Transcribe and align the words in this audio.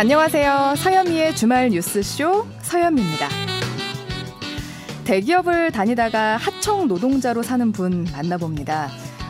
안녕하세요. 0.00 0.76
서현미의 0.78 1.36
주말 1.36 1.68
뉴스쇼 1.68 2.46
서현미입니다. 2.62 3.28
대기업을 5.04 5.72
다니다가 5.72 6.38
하청 6.38 6.88
노동자로 6.88 7.42
사는 7.42 7.70
분 7.70 8.06
만나봅니다. 8.10 8.88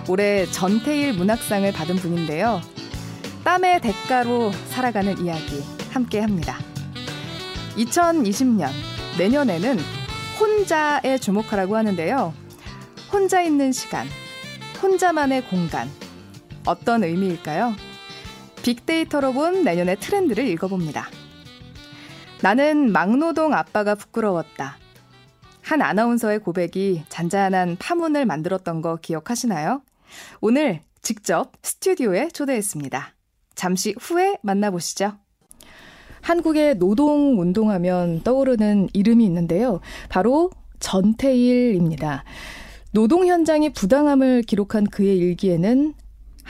올해 0.09 0.46
전태일 0.46 1.14
문학상을 1.14 1.72
받은 1.72 1.96
분인데요. 1.96 2.61
땀의 3.43 3.80
대가로 3.80 4.53
살아가는 4.68 5.18
이야기 5.18 5.61
함께 5.91 6.21
합니다. 6.21 6.59
2020년 7.77 8.68
내년에는 9.18 9.77
혼자에 10.39 11.18
주목하라고 11.18 11.76
하는데요. 11.76 12.32
혼자 13.12 13.43
있는 13.43 13.73
시간, 13.73 14.07
혼자만의 14.81 15.46
공간. 15.46 15.90
어떤 16.64 17.03
의미일까요? 17.03 17.89
빅데이터로 18.63 19.32
본 19.32 19.64
내년의 19.64 19.96
트렌드를 20.00 20.46
읽어봅니다. 20.46 21.09
나는 22.43 22.93
막노동 22.93 23.55
아빠가 23.55 23.95
부끄러웠다. 23.95 24.79
한 25.63 25.82
아나운서의 25.82 26.41
고백이 26.41 27.04
잔잔한 27.09 27.77
파문을 27.79 28.27
만들었던 28.27 28.82
거 28.82 28.96
기억하시나요? 28.96 29.82
오늘 30.41 30.81
직접 31.03 31.53
스튜디오에 31.63 32.28
초대했습니다. 32.28 33.15
잠시 33.55 33.95
후에 34.01 34.37
만나보시죠. 34.42 35.12
한국의 36.23 36.79
노동 36.79 37.41
운동하면 37.41 38.23
떠오르는 38.23 38.89
이름이 38.92 39.25
있는데요. 39.25 39.81
바로 40.09 40.51
전태일입니다. 40.81 42.25
노동 42.92 43.27
현장의 43.27 43.73
부당함을 43.73 44.43
기록한 44.43 44.84
그의 44.84 45.17
일기에는 45.19 45.95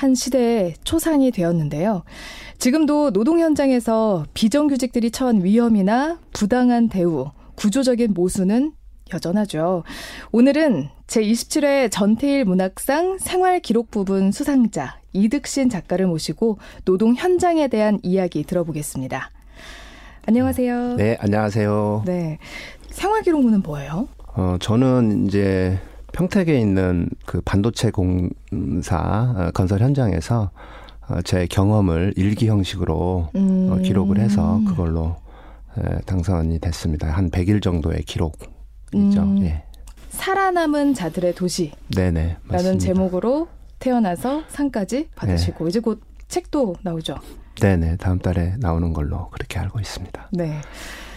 한 0.01 0.15
시대의 0.15 0.77
초상이 0.83 1.31
되었는데요. 1.31 2.05
지금도 2.57 3.11
노동 3.11 3.39
현장에서 3.39 4.25
비정규직들이 4.33 5.11
처한 5.11 5.45
위험이나 5.45 6.19
부당한 6.33 6.89
대우, 6.89 7.31
구조적인 7.57 8.15
모순은 8.15 8.73
여전하죠. 9.13 9.83
오늘은 10.33 10.89
제27회 11.07 11.91
전태일 11.91 12.47
문학상 12.47 13.19
생활 13.19 13.61
기록 13.61 13.91
부분 13.91 14.33
수상자 14.33 14.99
이득신 15.13 15.69
작가를 15.69 16.07
모시고 16.07 16.57
노동 16.87 17.15
현장에 17.15 17.69
대한 17.69 17.99
이야기 18.03 18.43
들어보겠습니다. 18.45 19.31
안녕하세요. 20.27 20.97
네, 20.97 21.19
안녕하세요. 21.21 22.05
네. 22.07 22.39
생활 22.89 23.21
기록문은 23.21 23.61
뭐예요? 23.61 24.09
어, 24.35 24.57
저는 24.61 25.27
이제 25.27 25.79
평택에 26.13 26.59
있는 26.59 27.09
그 27.27 27.41
반도체 27.43 27.91
공사 27.91 29.35
어, 29.37 29.51
건설 29.53 29.81
현장에서 29.81 30.51
어, 31.09 31.23
제 31.23 31.47
경험을 31.47 32.15
일기 32.17 32.49
형식으로 32.49 32.95
어, 32.95 33.31
음. 33.35 33.69
어, 33.73 33.77
기록을 33.79 34.19
해서 34.19 34.61
그걸로 34.67 35.17
에, 35.79 36.01
당선이 36.07 36.59
됐습니다. 36.59 37.11
한 37.11 37.31
100일 37.31 37.63
정도의 37.63 38.03
기록이죠. 38.03 38.41
음. 38.95 39.43
예. 39.43 39.65
살아남은 40.11 40.95
자들의 40.95 41.35
도시. 41.35 41.73
네네. 41.95 42.39
라는 42.49 42.79
제목으로 42.79 43.49
태어나서 43.79 44.43
상까지 44.49 45.09
받으시고 45.15 45.65
네. 45.65 45.69
이제 45.69 45.81
곧 45.81 46.01
책도 46.29 46.77
나오죠. 46.83 47.17
네네. 47.61 47.97
다음 47.97 48.19
달에 48.19 48.55
나오는 48.59 48.93
걸로 48.93 49.31
그렇게 49.31 49.59
알고 49.59 49.81
있습니다. 49.81 50.29
네. 50.33 50.61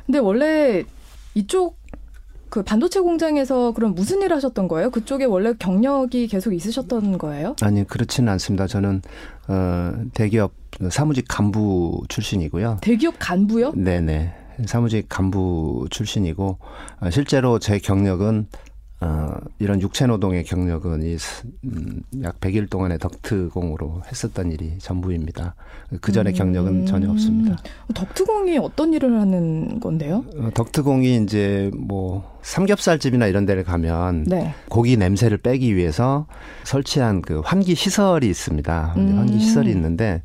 근데 0.05 0.19
원래 0.19 0.83
이쪽 1.33 1.77
그 2.54 2.62
반도체 2.62 3.00
공장에서 3.00 3.72
그럼 3.72 3.96
무슨 3.96 4.22
일 4.22 4.32
하셨던 4.32 4.68
거예요? 4.68 4.92
그쪽에 4.92 5.26
원래 5.26 5.54
경력이 5.58 6.28
계속 6.28 6.54
있으셨던 6.54 7.18
거예요? 7.18 7.56
아니 7.64 7.84
그렇지는 7.84 8.32
않습니다. 8.34 8.68
저는 8.68 9.02
어 9.48 9.94
대기업 10.14 10.54
사무직 10.92 11.26
간부 11.27 12.04
출신이고요. 12.10 12.77
대기업 12.82 13.16
간부요? 13.17 13.72
네네. 13.72 14.36
사무직 14.67 15.08
간부 15.10 15.88
출신이고 15.89 16.60
어, 17.00 17.10
실제로 17.10 17.58
제 17.58 17.80
경력은 17.80 18.45
어, 19.03 19.36
이런 19.59 19.81
육체 19.81 20.05
노동의 20.05 20.43
경력은 20.43 21.03
이, 21.03 21.17
음, 21.65 22.02
약 22.21 22.39
100일 22.39 22.69
동안의 22.69 22.99
덕트공으로 22.99 24.02
했었던 24.09 24.52
일이 24.52 24.77
전부입니다. 24.80 25.55
그 25.99 26.11
전의 26.11 26.33
음. 26.33 26.37
경력은 26.37 26.86
전혀 26.86 27.09
없습니다. 27.11 27.58
덕트공이 27.93 28.58
어떤 28.59 28.93
일을 28.93 29.19
하는 29.19 29.80
건데요? 29.80 30.23
어, 30.37 30.49
덕트공이 30.53 31.23
이제 31.23 31.69
뭐 31.75 32.39
삼겹살집이나 32.41 33.27
이런 33.27 33.45
데를 33.45 33.64
가면 33.64 34.23
네. 34.25 34.53
고기 34.69 34.95
냄새를 34.95 35.37
빼기 35.37 35.75
위해서 35.75 36.25
설치한 36.64 37.21
그 37.21 37.41
환기 37.43 37.75
시설이 37.75 38.27
있습니다. 38.30 38.93
음. 38.97 39.17
환기 39.17 39.39
시설이 39.39 39.70
있는데 39.71 40.21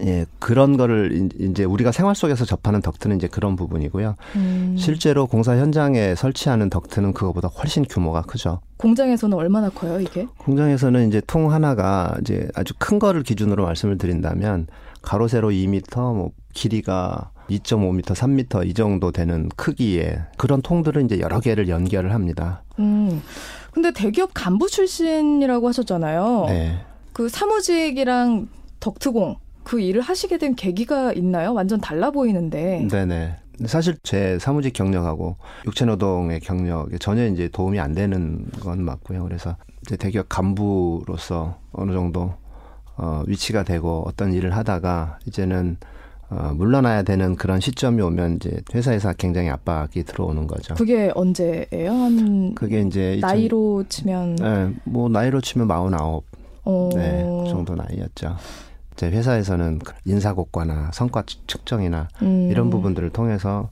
예, 0.00 0.24
그런 0.38 0.76
거를 0.76 1.30
이제 1.38 1.64
우리가 1.64 1.92
생활 1.92 2.14
속에서 2.14 2.44
접하는 2.44 2.80
덕트는 2.80 3.16
이제 3.16 3.26
그런 3.26 3.56
부분이고요. 3.56 4.16
음. 4.36 4.76
실제로 4.78 5.26
공사 5.26 5.56
현장에 5.56 6.14
설치하는 6.14 6.70
덕트는 6.70 7.12
그거보다 7.12 7.48
훨씬 7.48 7.84
규모가 7.84 8.22
크죠. 8.22 8.60
공장에서는 8.78 9.36
얼마나 9.36 9.68
커요, 9.68 10.00
이게? 10.00 10.26
공장에서는 10.38 11.08
이제 11.08 11.20
통 11.26 11.52
하나가 11.52 12.16
이제 12.20 12.48
아주 12.54 12.74
큰 12.78 12.98
거를 12.98 13.22
기준으로 13.22 13.64
말씀을 13.64 13.98
드린다면 13.98 14.68
가로 15.02 15.28
세로 15.28 15.50
2미터, 15.50 16.14
뭐 16.14 16.30
길이가 16.54 17.30
2.5m, 17.50 18.02
3m 18.02 18.66
이 18.66 18.74
정도 18.74 19.10
되는 19.12 19.48
크기의 19.56 20.22
그런 20.38 20.62
통들을 20.62 21.04
이제 21.04 21.20
여러 21.20 21.40
개를 21.40 21.68
연결을 21.68 22.14
합니다. 22.14 22.62
음. 22.78 23.22
근데 23.72 23.90
대기업 23.90 24.30
간부 24.32 24.68
출신이라고 24.68 25.68
하셨잖아요. 25.68 26.44
네. 26.48 26.80
그 27.12 27.28
사무직이랑 27.28 28.48
덕트공 28.80 29.36
그 29.64 29.80
일을 29.80 30.02
하시게 30.02 30.38
된 30.38 30.54
계기가 30.54 31.12
있나요? 31.12 31.54
완전 31.54 31.80
달라 31.80 32.10
보이는데. 32.10 32.86
네네. 32.90 33.36
사실 33.66 33.96
제 34.02 34.38
사무직 34.38 34.72
경력하고 34.72 35.36
육체노동의 35.66 36.40
경력에 36.40 36.98
전혀 36.98 37.26
이제 37.26 37.48
도움이 37.48 37.78
안 37.78 37.92
되는 37.92 38.44
건 38.60 38.82
맞고요. 38.82 39.22
그래서 39.24 39.56
이제 39.82 39.96
대기업 39.96 40.28
간부로서 40.28 41.58
어느 41.72 41.92
정도 41.92 42.34
어, 42.96 43.22
위치가 43.26 43.62
되고 43.62 44.04
어떤 44.06 44.32
일을 44.32 44.56
하다가 44.56 45.18
이제는 45.26 45.76
어, 46.30 46.52
물러나야 46.54 47.02
되는 47.02 47.36
그런 47.36 47.60
시점이 47.60 48.00
오면 48.00 48.36
이제 48.36 48.62
회사에서 48.74 49.12
굉장히 49.12 49.50
압박이 49.50 50.04
들어오는 50.06 50.46
거죠. 50.46 50.74
그게 50.74 51.12
언제예요? 51.14 51.90
한 51.90 52.54
그게 52.54 52.80
이제 52.80 53.18
나이로 53.20 53.84
2000, 53.86 53.88
치면 53.88 54.36
네, 54.36 54.74
뭐 54.84 55.08
나이로 55.10 55.42
치면 55.42 55.68
49. 55.68 56.22
어... 56.64 56.88
네, 56.94 57.22
그 57.22 57.50
정도 57.50 57.74
나이였죠. 57.74 58.36
제 58.96 59.10
회사에서는 59.10 59.80
인사고과나 60.04 60.90
성과 60.92 61.24
측정이나 61.46 62.08
음. 62.22 62.48
이런 62.50 62.70
부분들을 62.70 63.10
통해서 63.10 63.70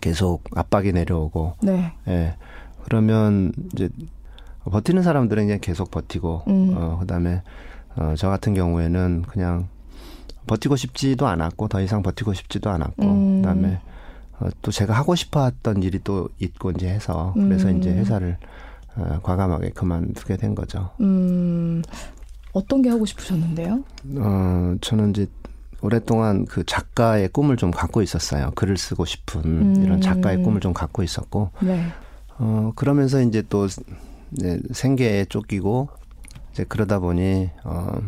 계속 0.00 0.44
압박이 0.54 0.92
내려오고, 0.92 1.54
네. 1.62 1.92
예. 2.08 2.36
그러면 2.84 3.52
이제 3.72 3.88
버티는 4.64 5.02
사람들은 5.02 5.46
그냥 5.46 5.58
계속 5.60 5.90
버티고, 5.90 6.42
음. 6.48 6.74
어, 6.76 6.98
그다음에 7.00 7.42
어, 7.96 8.14
저 8.16 8.28
같은 8.28 8.54
경우에는 8.54 9.22
그냥 9.28 9.68
버티고 10.46 10.76
싶지도 10.76 11.26
않았고 11.26 11.68
더 11.68 11.80
이상 11.80 12.02
버티고 12.02 12.34
싶지도 12.34 12.70
않았고, 12.70 13.04
음. 13.04 13.42
그다음에 13.42 13.80
어, 14.40 14.48
또 14.62 14.70
제가 14.70 14.94
하고 14.94 15.14
싶어 15.14 15.44
했던 15.44 15.82
일이 15.82 15.98
또 16.02 16.28
있고 16.38 16.70
이제 16.72 16.88
해서 16.88 17.32
그래서 17.34 17.68
음. 17.68 17.78
이제 17.78 17.90
회사를 17.92 18.36
어, 18.96 19.20
과감하게 19.22 19.70
그만두게 19.70 20.36
된 20.36 20.54
거죠. 20.54 20.90
음. 21.00 21.82
어떤 22.52 22.82
게 22.82 22.88
하고 22.88 23.06
싶으셨는데요? 23.06 23.84
어, 24.18 24.74
저는 24.80 25.10
이제 25.10 25.26
오랫동안 25.80 26.44
그 26.44 26.64
작가의 26.64 27.28
꿈을 27.28 27.56
좀 27.56 27.70
갖고 27.70 28.02
있었어요. 28.02 28.50
글을 28.54 28.76
쓰고 28.76 29.04
싶은 29.04 29.44
음. 29.44 29.82
이런 29.84 30.00
작가의 30.00 30.42
꿈을 30.42 30.60
좀 30.60 30.72
갖고 30.72 31.02
있었고, 31.02 31.50
네. 31.60 31.84
어, 32.38 32.72
그러면서 32.74 33.20
이제 33.20 33.42
또 33.48 33.66
이제 34.32 34.60
생계에 34.72 35.24
쫓기고 35.26 35.88
이제 36.52 36.64
그러다 36.64 36.98
보니 36.98 37.50
어, 37.64 38.00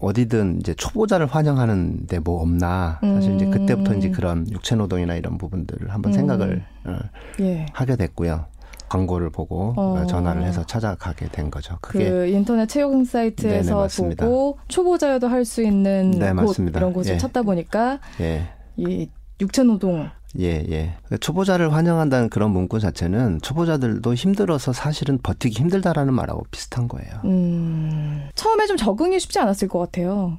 어디든 0.00 0.60
이제 0.60 0.74
초보자를 0.74 1.26
환영하는데 1.26 2.18
뭐 2.20 2.40
없나 2.40 3.00
사실 3.02 3.34
이제 3.34 3.46
그때부터 3.46 3.94
이제 3.94 4.08
음. 4.08 4.12
그런 4.12 4.50
육체 4.50 4.76
노동이나 4.76 5.14
이런 5.16 5.36
부분들을 5.36 5.92
한번 5.92 6.12
음. 6.12 6.14
생각을 6.14 6.64
어, 6.84 6.98
예. 7.40 7.66
하게 7.72 7.96
됐고요. 7.96 8.46
광고를 8.94 9.30
보고 9.30 9.74
어. 9.76 10.06
전화를 10.06 10.44
해서 10.44 10.64
찾아가게 10.64 11.28
된 11.28 11.50
거죠. 11.50 11.76
그게 11.80 12.08
그 12.08 12.26
인터넷 12.26 12.66
채용 12.68 13.04
사이트에서 13.04 13.88
네네, 13.88 14.14
보고 14.16 14.58
초보자여도 14.68 15.26
할 15.28 15.44
수 15.44 15.62
있는 15.62 16.12
네, 16.12 16.28
곳 16.32 16.34
맞습니다. 16.34 16.78
이런 16.78 16.92
곳을 16.94 17.14
예. 17.14 17.18
찾다 17.18 17.42
보니까 17.42 17.98
예. 18.20 18.48
이 18.76 19.08
육체 19.40 19.62
노동 19.62 20.08
예, 20.38 20.64
예. 20.70 20.96
초보자를 21.20 21.72
환영한다는 21.74 22.28
그런 22.30 22.50
문구 22.50 22.80
자체는 22.80 23.40
초보자들도 23.42 24.14
힘들어서 24.14 24.72
사실은 24.72 25.18
버티기 25.22 25.60
힘들다라는 25.60 26.14
말하고 26.14 26.44
비슷한 26.50 26.88
거예요. 26.88 27.20
음, 27.24 28.28
처음에 28.34 28.66
좀 28.66 28.76
적응이 28.76 29.20
쉽지 29.20 29.38
않았을 29.38 29.68
것 29.68 29.78
같아요. 29.80 30.38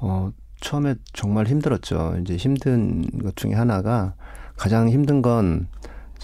어, 0.00 0.30
처음에 0.60 0.94
정말 1.14 1.46
힘들었죠. 1.46 2.16
이제 2.20 2.36
힘든 2.36 3.02
것 3.22 3.34
중에 3.36 3.54
하나가 3.54 4.14
가장 4.56 4.88
힘든 4.90 5.22
건 5.22 5.68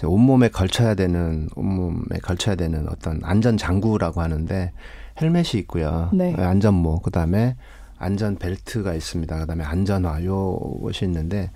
온몸에 0.07 0.49
걸쳐야 0.49 0.95
되는 0.95 1.49
온몸에 1.55 2.19
걸쳐야 2.21 2.55
되는 2.55 2.87
어떤 2.89 3.19
안전 3.23 3.57
장구라고 3.57 4.21
하는데 4.21 4.71
헬멧이 5.21 5.51
있고요. 5.55 6.09
네. 6.13 6.33
안전모 6.37 6.99
그다음에 7.01 7.55
안전 7.97 8.37
벨트가 8.37 8.93
있습니다. 8.93 9.39
그다음에 9.39 9.63
안전화 9.63 10.23
요것이 10.23 11.05
있는데 11.05 11.51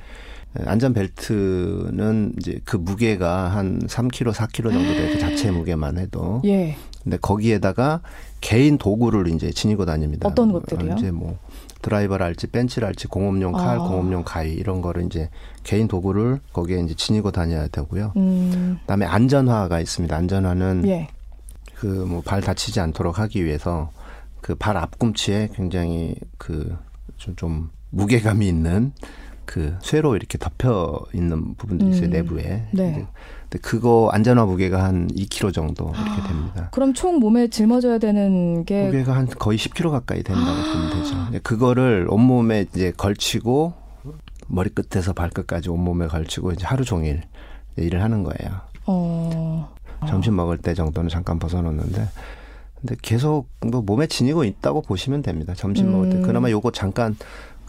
안전 0.66 0.94
벨트는 0.94 2.34
이제 2.38 2.60
그 2.66 2.78
무게가 2.78 3.48
한 3.48 3.80
3kg, 3.80 4.34
4kg 4.34 4.63
정도 4.72 4.94
돼요. 4.94 5.13
그 5.13 5.19
자체 5.19 5.50
무게만 5.50 5.98
해도. 5.98 6.42
예. 6.46 6.75
근데 7.01 7.18
거기에다가 7.18 8.01
개인 8.39 8.78
도구를 8.78 9.28
이제 9.30 9.51
지니고 9.51 9.86
다닙니다. 9.86 10.28
어떤 10.28 10.51
것들이요? 10.51 10.96
이제 10.96 11.12
뭐 11.12 11.38
드라이버랄지 11.84 12.48
벤치랄지 12.48 13.08
공업용 13.08 13.52
칼, 13.52 13.76
아. 13.76 13.78
공업용 13.78 14.24
가위 14.26 14.54
이런 14.54 14.82
거를 14.82 15.06
이제 15.06 15.30
개인 15.64 15.88
도구를 15.88 16.40
거기에 16.52 16.80
이제 16.80 16.96
지니고 16.96 17.32
다녀야 17.32 17.68
되고요. 17.68 18.14
음. 18.18 18.78
그다음에 18.82 19.06
안전화가 19.06 19.80
있습니다. 19.80 20.16
안전화는 20.16 20.88
예. 20.88 21.10
그뭐 21.76 22.22
발 22.26 22.42
다치지 22.42 22.80
않도록 22.80 23.20
하기 23.20 23.46
위해서 23.46 23.92
그 24.42 24.56
발 24.56 24.76
앞꿈치에 24.78 25.50
굉장히 25.54 26.16
그좀 26.38 27.70
무게감이 27.92 28.48
있는 28.48 28.92
그 29.46 29.76
쇠로 29.82 30.16
이렇게 30.16 30.38
덮여 30.38 31.00
있는 31.14 31.56
부분들이 31.56 31.92
있어요 31.92 32.08
음. 32.08 32.10
내부에. 32.12 32.68
네. 32.72 33.06
근데 33.54 33.60
그거 33.62 34.10
안전화 34.12 34.46
무게가 34.46 34.84
한 34.84 35.08
2kg 35.10 35.54
정도 35.54 35.92
이렇게 35.94 36.22
아, 36.22 36.28
됩니다. 36.28 36.70
그럼 36.72 36.96
총 36.96 37.20
몸에 37.20 37.50
짊어져야 37.50 38.00
되는 38.00 38.66
게 38.66 38.86
무게가 38.86 39.16
한 39.16 39.28
거의 39.28 39.60
10kg 39.60 39.92
가까이 39.92 40.24
된다고 40.24 40.50
아. 40.50 40.74
보면 40.74 41.04
되죠. 41.30 41.44
그거를 41.44 42.08
온 42.10 42.22
몸에 42.22 42.66
이제 42.74 42.92
걸치고 42.98 43.74
머리끝에서 44.48 45.14
발끝까지 45.14 45.70
온 45.70 45.84
몸에 45.84 46.08
걸치고 46.08 46.54
이제 46.54 46.66
하루 46.66 46.84
종일 46.84 47.22
일을 47.76 48.02
하는 48.02 48.24
거예요. 48.24 48.62
어. 48.88 49.72
점심 50.08 50.36
먹을 50.36 50.58
때 50.58 50.74
정도는 50.74 51.10
잠깐 51.10 51.38
벗어놓는데 51.38 52.08
근데 52.82 52.96
계속 53.04 53.50
뭐 53.62 53.84
몸에 53.84 54.08
지니고 54.08 54.46
있다고 54.46 54.82
보시면 54.82 55.22
됩니다. 55.22 55.54
점심 55.56 55.88
음. 55.88 55.92
먹을 55.92 56.10
때 56.10 56.16
음. 56.18 56.22
그나마 56.24 56.50
요거 56.50 56.72
잠깐 56.72 57.16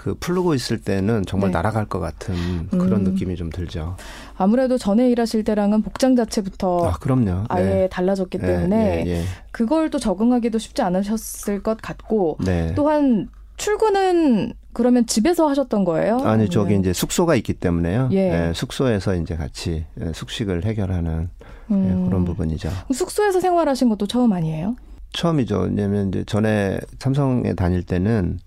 그 0.04 0.14
풀르고 0.20 0.52
있을 0.52 0.82
때는 0.82 1.24
정말 1.24 1.50
네. 1.50 1.54
날아갈 1.54 1.86
것 1.86 1.98
같은 1.98 2.68
그런 2.68 2.92
음. 2.92 3.04
느낌이 3.04 3.36
좀 3.36 3.48
들죠. 3.48 3.96
아무래도 4.36 4.76
전에 4.76 5.08
일하실 5.08 5.44
때랑은 5.44 5.80
복장 5.80 6.14
자체부터 6.14 6.88
아, 6.88 6.92
그럼요. 7.00 7.44
아예 7.48 7.64
네. 7.64 7.88
달라졌기 7.88 8.36
네, 8.36 8.46
때문에 8.46 9.04
네, 9.04 9.24
그걸 9.50 9.88
또 9.88 9.98
적응하기도 9.98 10.58
쉽지 10.58 10.82
않으셨을 10.82 11.62
것 11.62 11.80
같고 11.80 12.36
네. 12.44 12.74
또한 12.76 13.30
출근은 13.56 14.52
그러면 14.74 15.06
집에서 15.06 15.48
하셨던 15.48 15.86
거예요? 15.86 16.18
아니 16.18 16.50
저기 16.50 16.76
이제 16.76 16.92
숙소가 16.92 17.34
있기 17.36 17.54
때문에요. 17.54 18.10
예. 18.12 18.28
네, 18.28 18.52
숙소에서 18.54 19.14
이제 19.14 19.36
같이 19.36 19.86
숙식을 20.12 20.66
해결하는 20.66 21.30
음. 21.70 22.04
그런 22.06 22.26
부분이죠. 22.26 22.68
숙소에서 22.92 23.40
생활하신 23.40 23.88
것도 23.88 24.06
처음 24.06 24.34
아니에요? 24.34 24.76
처음이죠. 25.14 25.60
왜냐면 25.60 26.08
이제 26.08 26.24
전에 26.26 26.78
삼성에 26.98 27.54
다닐 27.54 27.82
때는 27.84 28.38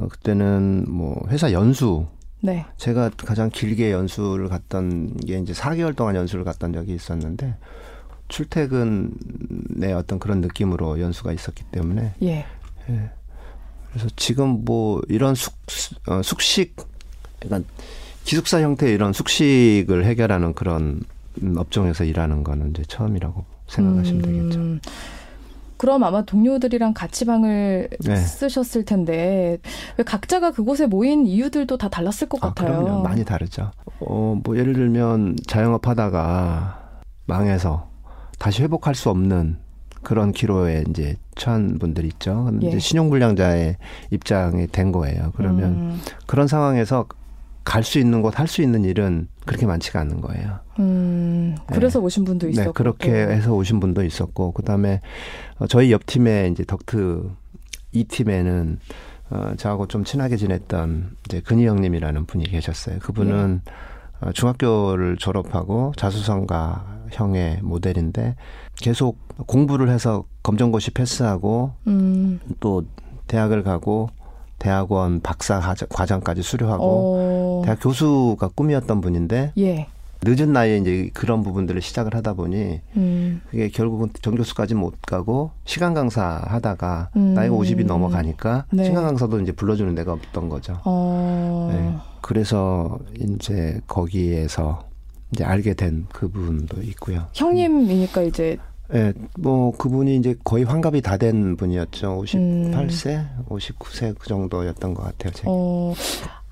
어, 0.00 0.08
그때는 0.08 0.86
뭐 0.88 1.20
회사 1.28 1.52
연수 1.52 2.06
네. 2.40 2.64
제가 2.78 3.10
가장 3.18 3.50
길게 3.50 3.92
연수를 3.92 4.48
갔던 4.48 5.18
게 5.18 5.38
이제 5.38 5.52
4개월 5.52 5.94
동안 5.94 6.16
연수를 6.16 6.44
갔던 6.44 6.72
적이 6.72 6.94
있었는데 6.94 7.56
출퇴근의 8.28 9.92
어떤 9.94 10.18
그런 10.18 10.40
느낌으로 10.40 11.00
연수가 11.00 11.32
있었기 11.32 11.64
때문에 11.64 12.14
예. 12.22 12.46
예. 12.88 13.10
그래서 13.90 14.08
지금 14.16 14.64
뭐 14.64 15.02
이런 15.08 15.34
숙 15.34 15.54
어, 16.06 16.22
숙식 16.22 16.76
약간 17.44 17.64
기숙사 18.24 18.60
형태의 18.60 18.94
이런 18.94 19.12
숙식을 19.12 20.04
해결하는 20.04 20.54
그런 20.54 21.02
업종에서 21.56 22.04
일하는 22.04 22.44
거는 22.44 22.70
이제 22.70 22.84
처음이라고 22.86 23.44
생각하시면 23.66 24.24
음. 24.24 24.80
되겠죠. 24.80 24.90
그럼 25.80 26.04
아마 26.04 26.20
동료들이랑 26.20 26.92
같이 26.92 27.24
방을 27.24 27.88
네. 28.04 28.14
쓰셨을 28.14 28.84
텐데 28.84 29.56
왜 29.96 30.04
각자가 30.04 30.50
그곳에 30.50 30.84
모인 30.84 31.26
이유들도 31.26 31.78
다 31.78 31.88
달랐을 31.88 32.28
것 32.28 32.44
아, 32.44 32.52
같아요. 32.52 32.82
그럼요. 32.82 33.02
많이 33.02 33.24
다르죠. 33.24 33.70
어, 34.00 34.38
뭐 34.44 34.58
예를 34.58 34.74
들면 34.74 35.36
자영업 35.46 35.88
하다가 35.88 37.00
망해서 37.24 37.88
다시 38.38 38.62
회복할 38.62 38.94
수 38.94 39.08
없는 39.08 39.56
그런 40.02 40.32
기로에 40.32 40.84
이제 40.90 41.16
처한 41.34 41.78
분들이 41.78 42.08
있죠. 42.08 42.44
근데 42.44 42.74
예. 42.74 42.78
신용불량자의 42.78 43.78
입장이 44.10 44.66
된 44.66 44.92
거예요. 44.92 45.32
그러면 45.34 45.64
음. 45.72 46.00
그런 46.26 46.46
상황에서 46.46 47.06
갈 47.64 47.82
수 47.82 47.98
있는 47.98 48.22
곳, 48.22 48.38
할 48.38 48.46
수 48.46 48.62
있는 48.62 48.84
일은 48.84 49.28
그렇게 49.46 49.66
많지가 49.66 50.00
않은 50.00 50.20
거예요. 50.20 50.58
음, 50.78 51.56
그래서 51.66 51.98
네. 51.98 52.04
오신 52.06 52.24
분도 52.24 52.46
네, 52.46 52.52
있었고. 52.52 52.70
네, 52.70 52.72
그렇게 52.74 53.12
해서 53.12 53.52
오신 53.52 53.80
분도 53.80 54.02
있었고, 54.04 54.52
그 54.52 54.62
다음에 54.62 55.00
어, 55.58 55.66
저희 55.66 55.92
옆 55.92 56.06
팀에 56.06 56.48
이제 56.52 56.64
덕트 56.64 57.30
이 57.92 58.04
팀에는 58.04 58.78
어, 59.30 59.52
저하고 59.56 59.86
좀 59.86 60.04
친하게 60.04 60.36
지냈던 60.36 61.16
이제 61.26 61.40
근희 61.40 61.66
형님이라는 61.66 62.26
분이 62.26 62.44
계셨어요. 62.44 62.98
그분은 63.00 63.60
네. 63.64 63.72
어, 64.28 64.32
중학교를 64.32 65.16
졸업하고 65.16 65.92
자수성가 65.96 67.00
형의 67.12 67.60
모델인데 67.62 68.36
계속 68.76 69.18
공부를 69.46 69.88
해서 69.88 70.24
검정고시 70.42 70.92
패스하고 70.92 71.72
음. 71.86 72.40
또 72.60 72.84
대학을 73.26 73.62
가고 73.62 74.08
대학원 74.60 75.20
박사 75.20 75.58
과정까지 75.88 76.42
수료하고 76.42 76.84
오. 76.84 77.60
어. 77.60 77.62
대학 77.64 77.80
교수가 77.80 78.48
꿈이었던 78.54 79.00
분인데 79.00 79.52
예. 79.58 79.88
늦은 80.22 80.52
나이에 80.52 80.76
이제 80.76 81.10
그런 81.14 81.42
부분들을 81.42 81.80
시작을 81.80 82.14
하다 82.14 82.34
보니 82.34 82.80
음. 82.96 83.40
그게 83.50 83.70
결국은 83.70 84.10
전교수까지 84.20 84.74
못 84.74 85.00
가고 85.00 85.50
시간 85.64 85.94
강사 85.94 86.42
하다가 86.44 87.08
음. 87.16 87.32
나이가 87.32 87.54
50이 87.56 87.86
넘어가니까 87.86 88.66
네. 88.70 88.84
시간 88.84 89.04
강사도 89.04 89.40
이제 89.40 89.50
불러주는 89.50 89.94
데가 89.94 90.12
없던 90.12 90.50
거죠. 90.50 90.78
어. 90.84 91.70
네. 91.72 91.96
그래서 92.20 92.98
이제 93.18 93.80
거기에서 93.86 94.84
이제 95.32 95.42
알게 95.42 95.72
된그 95.72 96.28
부분도 96.28 96.82
있고요. 96.82 97.26
형님이니까 97.32 98.22
이제 98.22 98.58
예, 98.92 98.98
네, 98.98 99.12
뭐 99.38 99.72
그분이 99.76 100.16
이제 100.16 100.34
거의 100.44 100.64
환갑이 100.64 101.00
다 101.02 101.16
된 101.16 101.56
분이었죠. 101.56 102.22
58세, 102.22 103.06
음. 103.18 103.44
59세 103.48 104.14
그 104.18 104.26
정도였던 104.28 104.94
것 104.94 105.02
같아요. 105.02 105.32
제가. 105.32 105.48
어, 105.50 105.94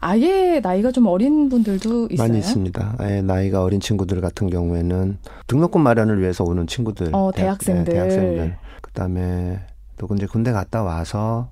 아예 0.00 0.60
나이가 0.62 0.92
좀 0.92 1.06
어린 1.06 1.48
분들도 1.48 2.08
있어요. 2.10 2.28
많이 2.28 2.38
있습니다. 2.38 2.96
아예 2.98 3.22
나이가 3.22 3.62
어린 3.64 3.80
친구들 3.80 4.20
같은 4.20 4.50
경우에는 4.50 5.18
등록금 5.48 5.80
마련을 5.80 6.20
위해서 6.20 6.44
오는 6.44 6.66
친구들, 6.66 7.08
어, 7.12 7.32
대학생들, 7.34 7.84
네, 7.84 7.92
대학생들. 7.92 8.56
그다음에 8.82 9.60
또 9.96 10.06
이제 10.14 10.26
군대 10.26 10.52
갔다 10.52 10.82
와서 10.84 11.50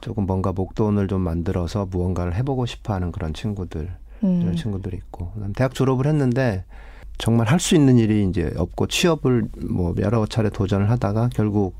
조금 0.00 0.24
뭔가 0.24 0.52
목돈을 0.52 1.08
좀 1.08 1.20
만들어서 1.20 1.86
무언가를 1.90 2.34
해보고 2.36 2.64
싶어하는 2.64 3.12
그런 3.12 3.34
친구들, 3.34 3.90
음. 4.24 4.40
이런 4.42 4.56
친구들이 4.56 4.96
있고, 4.96 5.30
그다음 5.34 5.52
대학 5.52 5.74
졸업을 5.74 6.06
했는데 6.06 6.64
정말 7.22 7.46
할 7.46 7.60
수 7.60 7.76
있는 7.76 7.98
일이 7.98 8.26
이제 8.28 8.52
없고 8.56 8.88
취업을 8.88 9.44
뭐 9.70 9.94
여러 10.00 10.26
차례 10.26 10.50
도전을 10.50 10.90
하다가 10.90 11.30
결국 11.32 11.74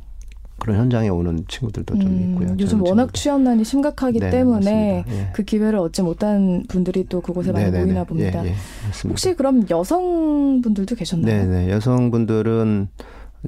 그런 0.60 0.78
현장에 0.78 1.08
오는 1.08 1.44
친구들도 1.48 1.98
좀 1.98 2.06
음, 2.12 2.30
있고요. 2.30 2.56
요즘 2.60 2.80
워낙 2.80 3.12
취업난이 3.12 3.64
심각하기 3.64 4.20
네, 4.20 4.30
때문에 4.30 5.04
예. 5.08 5.30
그 5.32 5.42
기회를 5.42 5.80
얻지 5.80 6.02
못한 6.02 6.62
분들이 6.68 7.04
또 7.08 7.20
그곳에 7.20 7.50
많이 7.50 7.64
네네네. 7.64 7.84
모이나 7.84 8.04
봅니다. 8.04 8.44
예, 8.46 8.50
예, 8.50 8.54
혹시 9.08 9.34
그럼 9.34 9.66
여성분들도 9.68 10.94
계셨나요? 10.94 11.34
네, 11.34 11.44
네. 11.64 11.70
여성분들은 11.72 12.86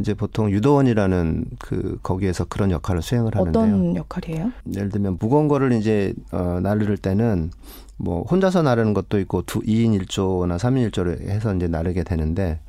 이제 0.00 0.14
보통 0.14 0.50
유도원이라는 0.50 1.44
그 1.60 2.00
거기에서 2.02 2.44
그런 2.46 2.72
역할을 2.72 3.02
수행을 3.02 3.36
하는데요. 3.36 3.62
어떤 3.62 3.94
역할이에요? 3.94 4.50
예를 4.74 4.88
들면 4.88 5.18
무거운 5.20 5.46
거를 5.46 5.70
이제 5.70 6.12
어 6.32 6.58
나를 6.60 6.96
때는 6.96 7.52
뭐 7.96 8.22
혼자서 8.22 8.62
나르는 8.62 8.94
것도 8.94 9.18
있고 9.20 9.42
두 9.42 9.60
2인 9.60 9.98
1조나 10.02 10.58
3인 10.58 10.90
1조를 10.90 11.28
해서 11.28 11.54
이제 11.54 11.68
나르게 11.68 12.02
되는데 12.04 12.60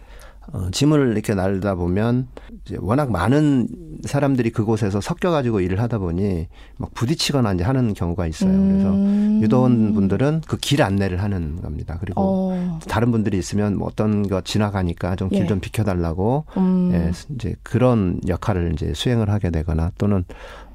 어, 0.53 0.70
짐을 0.72 1.13
이렇게 1.13 1.34
날다 1.34 1.74
보면 1.74 2.27
이제 2.63 2.77
워낙 2.79 3.12
많은 3.12 3.67
사람들이 4.05 4.51
그곳에서 4.51 5.01
섞여 5.01 5.32
가지고 5.32 5.60
일을 5.60 5.82
하다 5.82 5.98
보니 5.98 6.48
막 6.77 6.94
부딪히거나 6.94 7.53
이제 7.53 7.63
하는 7.63 7.96
경우가 7.96 8.27
있어요. 8.27 8.51
그래서 8.51 8.91
음. 8.94 9.39
유도원 9.41 9.96
분들은 9.96 10.41
그 10.48 10.58
길 10.58 10.84
안내를 10.84 11.24
하는 11.24 11.60
겁니다. 11.62 11.98
그리고 12.00 12.22
어. 12.22 12.79
다른 12.88 13.12
분들이 13.12 13.39
있으면 13.39 13.75
뭐 13.75 13.88
어떤 13.88 14.27
거 14.27 14.41
지나가니까 14.41 15.15
좀 15.15 15.29
길좀 15.29 15.58
예. 15.58 15.62
비켜달라고 15.62 16.46
음. 16.58 16.91
예, 16.94 17.12
이제 17.34 17.55
그런 17.63 18.20
역할을 18.27 18.74
이제 18.74 18.94
수행을 18.94 19.32
하게 19.32 19.50
되거나 19.50 19.91
또는 19.98 20.25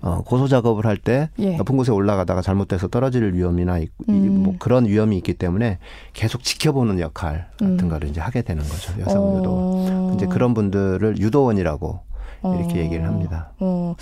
어, 0.03 0.23
고소 0.25 0.49
작업을 0.49 0.87
할때 0.87 1.29
예. 1.39 1.57
높은 1.57 1.77
곳에 1.77 1.93
올라가다가 1.93 2.41
잘못돼서 2.43 2.89
떨어질 2.89 3.35
위험이나 3.35 3.79
이, 3.79 3.89
음. 4.09 4.43
뭐 4.43 4.55
그런 4.59 4.87
위험이 4.87 5.17
있기 5.19 5.35
때문에 5.35 5.79
계속 6.13 6.43
지켜보는 6.43 7.01
역할 7.01 7.49
같은 7.59 7.81
음. 7.81 7.89
거를 7.89 8.09
이제 8.09 8.21
하게 8.21 8.43
되는 8.43 8.63
거죠 8.63 8.93
여성 9.01 9.39
유도. 9.39 9.51
어. 9.51 10.13
이제 10.17 10.27
그런 10.27 10.55
분들을 10.55 11.19
유도원이라고 11.19 12.01
이렇게 12.43 12.81
어. 12.81 12.83
얘기를 12.85 13.05
합니다. 13.05 13.51
어. 13.59 13.95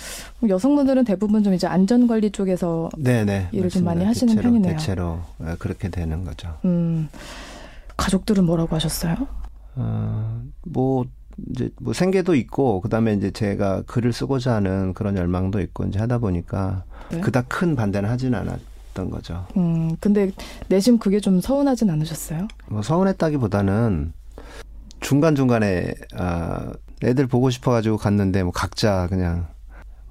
여성분들은 0.47 1.03
대부분 1.03 1.43
좀 1.43 1.53
이제 1.53 1.67
안전 1.67 2.07
관리 2.07 2.31
쪽에서 2.31 2.89
네네, 2.97 3.49
일을 3.51 3.65
맞습니다. 3.65 3.69
좀 3.69 3.83
많이 3.83 4.05
하시는 4.05 4.33
대체로, 4.33 4.49
편이네요. 4.53 4.71
대체로 4.71 5.19
예, 5.45 5.55
그렇게 5.59 5.89
되는 5.89 6.23
거죠. 6.23 6.55
음. 6.63 7.09
가족들은 7.97 8.45
뭐라고 8.45 8.75
하셨어요? 8.77 9.27
어, 9.75 10.41
뭐 10.63 11.05
이제 11.51 11.69
뭐 11.79 11.93
생계도 11.93 12.35
있고 12.35 12.81
그다음에 12.81 13.13
이제 13.13 13.31
제가 13.31 13.83
글을 13.83 14.13
쓰고자 14.13 14.55
하는 14.55 14.93
그런 14.93 15.17
열망도 15.17 15.59
있고 15.61 15.85
이제 15.85 15.99
하다 15.99 16.19
보니까 16.19 16.83
네. 17.09 17.21
그닥 17.21 17.45
큰 17.49 17.75
반대는 17.75 18.09
하진 18.09 18.35
않았던 18.35 19.09
거죠. 19.09 19.45
음, 19.57 19.95
근데 19.99 20.31
내심 20.67 20.99
그게 20.99 21.19
좀 21.19 21.41
서운하진 21.41 21.89
않으셨어요? 21.89 22.47
뭐 22.67 22.81
서운했다기보다는 22.81 24.13
중간 24.99 25.35
중간에 25.35 25.93
아 26.15 26.71
애들 27.03 27.27
보고 27.27 27.49
싶어가지고 27.49 27.97
갔는데 27.97 28.43
뭐 28.43 28.51
각자 28.51 29.07
그냥 29.07 29.47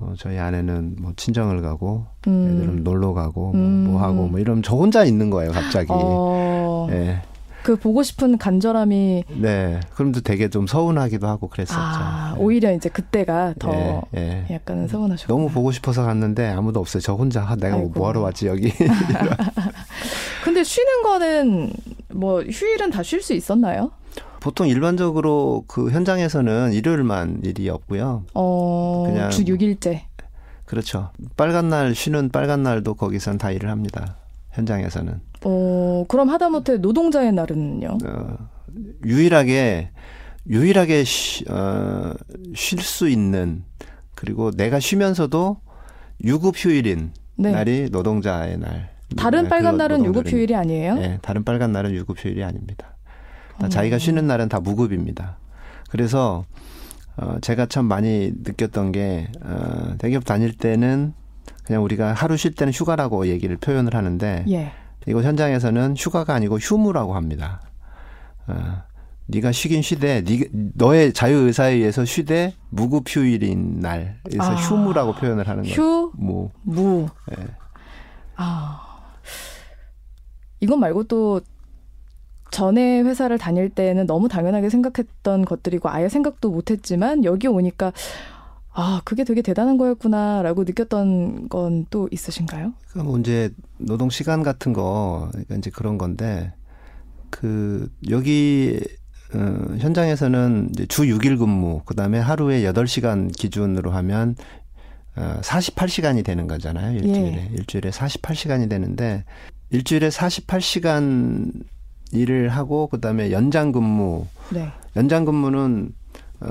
어, 0.01 0.15
저희 0.17 0.39
아내는 0.39 0.97
뭐 1.01 1.13
친정을 1.17 1.61
가고 1.61 2.07
음. 2.27 2.47
애들은 2.51 2.85
놀러 2.85 3.13
가고 3.13 3.53
뭐, 3.53 3.55
음. 3.55 3.85
뭐 3.89 4.01
하고 4.03 4.29
뭐 4.29 4.39
이러면 4.39 4.63
저 4.63 4.77
혼자 4.77 5.05
있는 5.05 5.31
거예요 5.31 5.53
갑자기. 5.53 5.89
어. 5.91 6.89
예. 6.91 7.23
그 7.69 7.77
보고 7.77 8.03
싶은 8.03 8.39
간절함이 8.39 9.25
네 9.43 9.79
그럼도 9.95 10.23
되게 10.23 10.49
좀 10.49 10.67
서운하기도 10.67 11.27
하고 11.27 11.49
그랬었죠. 11.49 11.79
아, 11.79 12.33
네. 12.35 12.43
오히려 12.43 12.73
이제 12.73 12.89
그때가 12.89 13.53
더 13.59 14.05
예, 14.17 14.47
예. 14.49 14.55
약간은 14.55 14.89
서운하셨고 14.89 15.31
너무 15.31 15.51
보고 15.51 15.71
싶어서 15.71 16.03
갔는데 16.03 16.49
아무도 16.49 16.81
없어요. 16.81 17.03
저 17.03 17.13
혼자 17.13 17.43
아, 17.43 17.57
내가 17.57 17.77
아이고. 17.77 17.91
뭐 17.95 18.09
하러 18.09 18.23
왔지 18.23 18.47
여기. 18.47 18.73
근데 20.45 20.65
쉬는 20.65 21.03
거는 21.03 21.73
뭐 22.15 22.41
휴일은 22.43 22.91
다 22.91 23.03
쉴 23.03 23.21
수 23.21 23.35
있었나요? 23.35 23.91
보통 24.41 24.67
일반적으로 24.67 25.65
그 25.67 25.91
현장에서는 25.91 26.73
일요일만 26.73 27.41
일이 27.45 27.69
없고요. 27.69 28.25
어, 28.33 29.05
그냥 29.09 29.29
주 29.31 29.45
6일째. 29.45 30.01
그렇죠. 30.65 31.11
빨간 31.37 31.69
날 31.69 31.95
쉬는 31.95 32.31
빨간 32.31 32.63
날도 32.63 32.95
거기선 32.95 33.37
다 33.37 33.51
일을 33.51 33.69
합니다. 33.71 34.17
현장에서는. 34.59 35.21
어, 35.45 36.05
그럼 36.09 36.29
하다못해 36.29 36.79
노동자의 36.79 37.33
날은요? 37.33 37.99
어, 38.05 38.37
유일하게 39.05 39.91
유일하게 40.49 41.05
쉬, 41.05 41.45
어, 41.49 42.15
쉴 42.55 42.81
수 42.81 43.09
있는 43.09 43.65
그리고 44.15 44.51
내가 44.51 44.81
쉬면서도 44.81 45.59
유급 46.25 46.55
휴일인 46.57 47.13
네. 47.37 47.53
날이 47.53 47.89
노동자의 47.91 48.59
날. 48.59 48.91
다른 49.17 49.45
네, 49.45 49.49
빨간 49.49 49.77
날은 49.77 50.05
유급 50.05 50.31
휴일이 50.31 50.55
아니에요? 50.55 50.95
네, 50.97 51.19
다른 51.23 51.45
빨간 51.45 51.73
날은 51.73 51.95
유급 51.95 52.23
휴일이 52.23 52.43
아닙니다. 52.43 52.97
음. 53.63 53.71
자기가 53.71 53.99
쉬는 53.99 54.27
날은 54.27 54.49
다 54.49 54.61
무급입니다. 54.61 55.39
그래서 55.91 56.45
어, 57.17 57.39
제가 57.41 57.67
참 57.67 57.87
많이 57.87 58.33
느꼈던 58.43 58.93
게 58.93 59.29
어, 59.43 59.95
대기업 59.99 60.25
다닐 60.25 60.53
때는 60.53 61.15
그냥 61.69 61.85
우리가 61.85 62.15
하루 62.15 62.39
쉴 62.39 62.55
때는 62.55 62.73
휴가라고 62.73 63.27
얘기를 63.27 63.59
표현을 63.59 63.95
하는데 63.95 64.43
예. 64.49 64.73
이곳 65.07 65.23
현장에서는 65.23 65.97
휴가가 65.99 66.33
아니고 66.33 66.57
휴무라고 66.57 67.15
합니다. 67.15 67.61
어, 68.47 68.83
네가 69.27 69.53
쉬긴 69.53 69.83
쉬되 69.83 70.25
네, 70.25 70.49
너의 70.75 71.13
자유 71.13 71.37
의사에 71.37 71.75
의해서 71.75 72.07
쉬되 72.07 72.55
무급 72.71 73.05
휴일인 73.07 73.81
날에서 73.81 74.41
아, 74.41 74.55
휴무라고 74.55 75.13
표현을 75.17 75.47
하는 75.47 75.65
거예요. 75.65 75.77
휴, 75.77 76.11
무, 76.15 76.49
무. 76.63 77.07
네. 77.29 77.37
아, 78.37 78.81
이건 80.61 80.81
말고 80.81 81.05
또 81.05 81.43
전에 82.51 83.03
회사를 83.03 83.37
다닐 83.37 83.69
때는 83.69 84.07
너무 84.07 84.29
당연하게 84.29 84.71
생각했던 84.71 85.45
것들이고 85.45 85.91
아예 85.91 86.09
생각도 86.09 86.49
못했지만 86.49 87.25
여기 87.25 87.47
오니까 87.47 87.93
아, 88.81 89.01
그게 89.05 89.25
되게 89.25 89.43
대단한 89.43 89.77
거였구나라고 89.77 90.63
느꼈던 90.63 91.49
건 91.49 91.85
또 91.91 92.09
있으신가요? 92.13 92.75
그뭐 92.93 93.19
이제 93.19 93.51
노동 93.79 94.09
시간 94.09 94.45
같은 94.45 94.73
거, 94.73 95.29
그러니까 95.33 95.57
이제 95.57 95.69
그런 95.71 95.99
건데, 95.99 96.53
그, 97.29 97.91
여기, 98.09 98.79
어, 99.35 99.75
현장에서는 99.79 100.69
이제 100.73 100.87
주 100.87 101.03
6일 101.03 101.39
근무, 101.39 101.83
그 101.87 101.97
다음에 101.97 102.21
하루에 102.21 102.63
8시간 102.63 103.35
기준으로 103.37 103.91
하면, 103.91 104.37
어, 105.17 105.41
48시간이 105.43 106.25
되는 106.25 106.47
거잖아요. 106.47 106.97
일주일에. 106.99 107.49
예. 107.51 107.55
일주일에 107.55 107.91
48시간이 107.91 108.71
되는데, 108.71 109.25
일주일에 109.71 110.09
48시간 110.11 111.53
일을 112.13 112.49
하고, 112.51 112.87
그 112.87 113.01
다음에 113.01 113.33
연장 113.33 113.73
근무. 113.73 114.27
네. 114.53 114.69
연장 114.95 115.25
근무는, 115.25 115.93
어, 116.41 116.49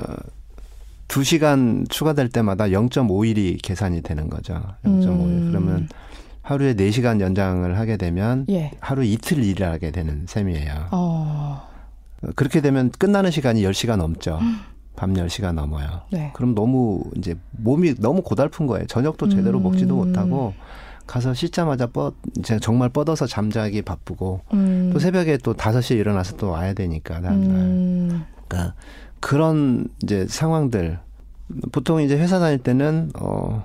2시간 1.08 1.88
추가될 1.90 2.28
때마다 2.28 2.66
0.5일이 2.66 3.58
계산이 3.62 4.02
되는 4.02 4.28
거죠. 4.28 4.54
0.5일. 4.84 5.08
음. 5.08 5.48
그러면 5.50 5.88
하루에 6.42 6.74
4시간 6.74 7.20
연장을 7.20 7.78
하게 7.78 7.96
되면 7.96 8.46
예. 8.48 8.70
하루 8.80 9.04
이틀 9.04 9.42
일을 9.42 9.66
하게 9.66 9.90
되는 9.90 10.24
셈이에요. 10.26 10.88
어. 10.92 11.68
그렇게 12.36 12.60
되면 12.60 12.90
끝나는 12.90 13.30
시간이 13.30 13.62
10시간 13.62 13.96
넘죠. 13.96 14.38
음. 14.40 14.60
밤 14.96 15.14
10시간 15.14 15.52
넘어요. 15.52 16.02
네. 16.10 16.30
그럼 16.34 16.54
너무 16.54 17.04
이제 17.16 17.36
몸이 17.52 17.94
너무 18.00 18.22
고달픈 18.22 18.66
거예요. 18.66 18.86
저녁도 18.86 19.28
제대로 19.28 19.58
음. 19.58 19.64
먹지도 19.64 19.94
못하고 19.94 20.54
가서 21.06 21.34
씻자마자 21.34 21.86
뻗, 21.86 22.14
이제 22.38 22.58
정말 22.58 22.88
뻗어서 22.88 23.26
잠자기 23.26 23.82
바쁘고 23.82 24.40
음. 24.54 24.90
또 24.92 24.98
새벽에 24.98 25.38
또 25.38 25.54
5시에 25.54 25.96
일어나서 25.96 26.36
또 26.36 26.50
와야 26.50 26.74
되니까 26.74 27.20
다음날. 27.20 27.50
음. 27.50 28.24
그러니까 28.48 28.74
그런 29.20 29.88
이제 30.02 30.26
상황들 30.28 30.98
보통 31.72 32.00
이제 32.00 32.18
회사 32.18 32.38
다닐 32.38 32.58
때는 32.58 33.10
어좀 33.14 33.64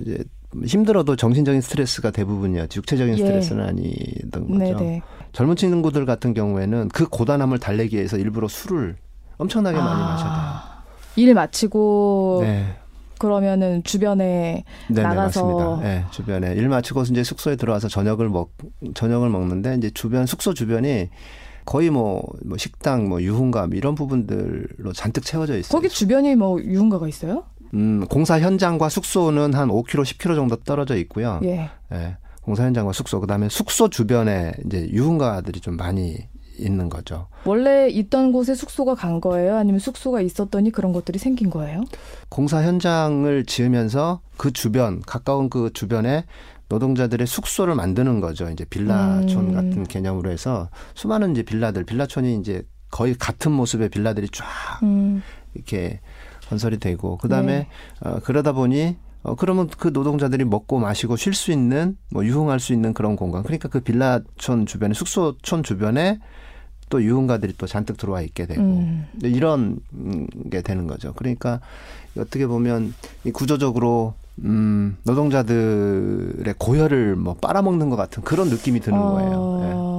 이제 0.00 0.24
힘들어도 0.64 1.16
정신적인 1.16 1.60
스트레스가 1.60 2.10
대부분이었지 2.10 2.78
육체적인 2.78 3.14
예. 3.14 3.18
스트레스는 3.18 3.64
아니던 3.64 4.48
거죠. 4.48 4.58
네네. 4.58 5.02
젊은 5.32 5.56
친구들 5.56 6.04
같은 6.04 6.34
경우에는 6.34 6.88
그 6.88 7.08
고단함을 7.08 7.58
달래기 7.58 7.96
위해서 7.96 8.18
일부러 8.18 8.48
술을 8.48 8.96
엄청나게 9.38 9.78
아. 9.78 9.82
많이 9.82 10.02
마셔야 10.02 10.32
돼요. 10.32 10.72
일 11.16 11.34
마치고 11.34 12.40
네. 12.42 12.76
그러면은 13.18 13.84
주변에 13.84 14.64
네네, 14.88 15.02
나가서 15.02 15.46
맞습니다. 15.46 15.88
네, 15.88 16.04
주변에 16.10 16.54
일 16.54 16.68
마치고 16.68 17.02
이제 17.02 17.22
숙소에 17.22 17.54
들어와서 17.54 17.86
저녁을 17.86 18.28
먹 18.28 18.50
저녁을 18.94 19.30
먹는데 19.30 19.76
이제 19.76 19.90
주변 19.90 20.26
숙소 20.26 20.54
주변이 20.54 21.08
거의 21.64 21.90
뭐, 21.90 22.22
뭐 22.44 22.58
식당, 22.58 23.08
뭐 23.08 23.22
유흥가 23.22 23.66
뭐 23.66 23.76
이런 23.76 23.94
부분들로 23.94 24.92
잔뜩 24.94 25.24
채워져 25.24 25.58
있어요. 25.58 25.72
거기 25.72 25.88
주변이 25.88 26.34
뭐 26.34 26.60
유흥가가 26.60 27.08
있어요? 27.08 27.44
음, 27.74 28.06
공사 28.08 28.38
현장과 28.38 28.88
숙소는 28.88 29.54
한 29.54 29.68
5km, 29.68 30.02
10km 30.02 30.34
정도 30.34 30.56
떨어져 30.56 30.96
있고요. 30.96 31.40
예. 31.44 31.70
예. 31.92 32.16
공사 32.42 32.64
현장과 32.64 32.92
숙소, 32.92 33.20
그다음에 33.20 33.48
숙소 33.48 33.88
주변에 33.88 34.52
이제 34.66 34.88
유흥가들이 34.90 35.60
좀 35.60 35.76
많이 35.76 36.26
있는 36.58 36.88
거죠. 36.88 37.28
원래 37.44 37.88
있던 37.88 38.32
곳에 38.32 38.54
숙소가 38.54 38.94
간 38.94 39.20
거예요? 39.20 39.56
아니면 39.56 39.78
숙소가 39.78 40.20
있었더니 40.20 40.70
그런 40.70 40.92
것들이 40.92 41.18
생긴 41.18 41.50
거예요? 41.50 41.84
공사 42.28 42.62
현장을 42.62 43.44
지으면서 43.46 44.20
그 44.36 44.52
주변, 44.52 45.00
가까운 45.02 45.48
그 45.48 45.70
주변에 45.72 46.24
노동자들의 46.72 47.26
숙소를 47.26 47.74
만드는 47.74 48.20
거죠. 48.20 48.48
이제 48.48 48.64
빌라촌 48.64 49.48
음. 49.48 49.52
같은 49.52 49.84
개념으로 49.84 50.30
해서 50.30 50.70
수많은 50.94 51.32
이제 51.32 51.42
빌라들, 51.42 51.84
빌라촌이 51.84 52.38
이제 52.38 52.62
거의 52.90 53.14
같은 53.14 53.52
모습의 53.52 53.90
빌라들이 53.90 54.28
쫙 54.30 54.80
음. 54.82 55.22
이렇게 55.52 56.00
건설이 56.48 56.78
되고 56.78 57.18
그다음에 57.18 57.52
네. 57.52 57.68
어, 58.00 58.20
그러다 58.24 58.52
보니 58.52 58.96
어, 59.22 59.34
그러면 59.34 59.68
그 59.68 59.88
노동자들이 59.88 60.44
먹고 60.46 60.78
마시고 60.78 61.16
쉴 61.16 61.34
수 61.34 61.52
있는 61.52 61.98
뭐 62.10 62.24
유흥할 62.24 62.58
수 62.58 62.72
있는 62.72 62.94
그런 62.94 63.16
공간. 63.16 63.42
그러니까 63.42 63.68
그 63.68 63.80
빌라촌 63.80 64.64
주변에 64.64 64.94
숙소촌 64.94 65.62
주변에 65.62 66.20
또 66.88 67.02
유흥가들이 67.02 67.54
또 67.58 67.66
잔뜩 67.66 67.98
들어와 67.98 68.22
있게 68.22 68.46
되고 68.46 68.62
음. 68.62 69.06
이런 69.22 69.78
게 70.50 70.62
되는 70.62 70.86
거죠. 70.86 71.12
그러니까 71.12 71.60
어떻게 72.16 72.46
보면 72.46 72.94
이 73.24 73.30
구조적으로 73.30 74.14
음, 74.38 74.96
노동자들의 75.04 76.54
고열을 76.58 77.16
뭐 77.16 77.34
빨아먹는 77.34 77.90
것 77.90 77.96
같은 77.96 78.22
그런 78.22 78.48
느낌이 78.48 78.80
드는 78.80 78.98
어... 78.98 79.12
거예요. 79.12 79.60
네. 79.62 79.92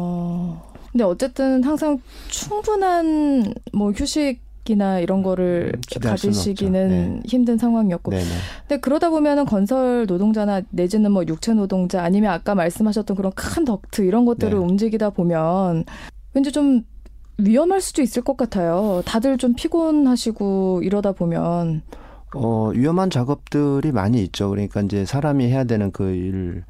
근데 0.91 1.03
어쨌든 1.03 1.63
항상 1.63 1.99
충분한 2.29 3.53
뭐 3.73 3.91
휴식 3.91 4.41
이나 4.69 4.99
이런 4.99 5.23
거를 5.23 5.73
음, 5.75 5.99
가지시기는 6.01 6.89
네. 6.89 7.19
힘든 7.25 7.57
상황이었고. 7.57 8.11
네네. 8.11 8.23
근데 8.61 8.79
그러다 8.79 9.09
보면은 9.09 9.43
건설 9.43 10.05
노동자나 10.07 10.61
내지는 10.69 11.11
뭐 11.11 11.23
육체 11.27 11.53
노동자 11.53 12.01
아니면 12.01 12.31
아까 12.31 12.55
말씀하셨던 12.55 13.17
그런 13.17 13.33
큰 13.33 13.65
덕트 13.65 14.03
이런 14.03 14.23
것들을 14.23 14.53
네. 14.53 14.57
움직이다 14.57 15.09
보면 15.09 15.83
왠지 16.33 16.53
좀 16.53 16.83
위험할 17.37 17.81
수도 17.81 18.01
있을 18.01 18.21
것 18.21 18.37
같아요. 18.37 19.01
다들 19.05 19.37
좀 19.37 19.53
피곤하시고 19.53 20.81
이러다 20.83 21.11
보면. 21.11 21.81
어, 22.35 22.71
위험한 22.73 23.09
작업들이 23.09 23.91
많이 23.91 24.23
있죠. 24.23 24.49
그러니까 24.49 24.81
이제 24.81 25.05
사람이 25.05 25.45
해야 25.45 25.63
되는 25.63 25.91
그 25.91 26.09
일, 26.09 26.63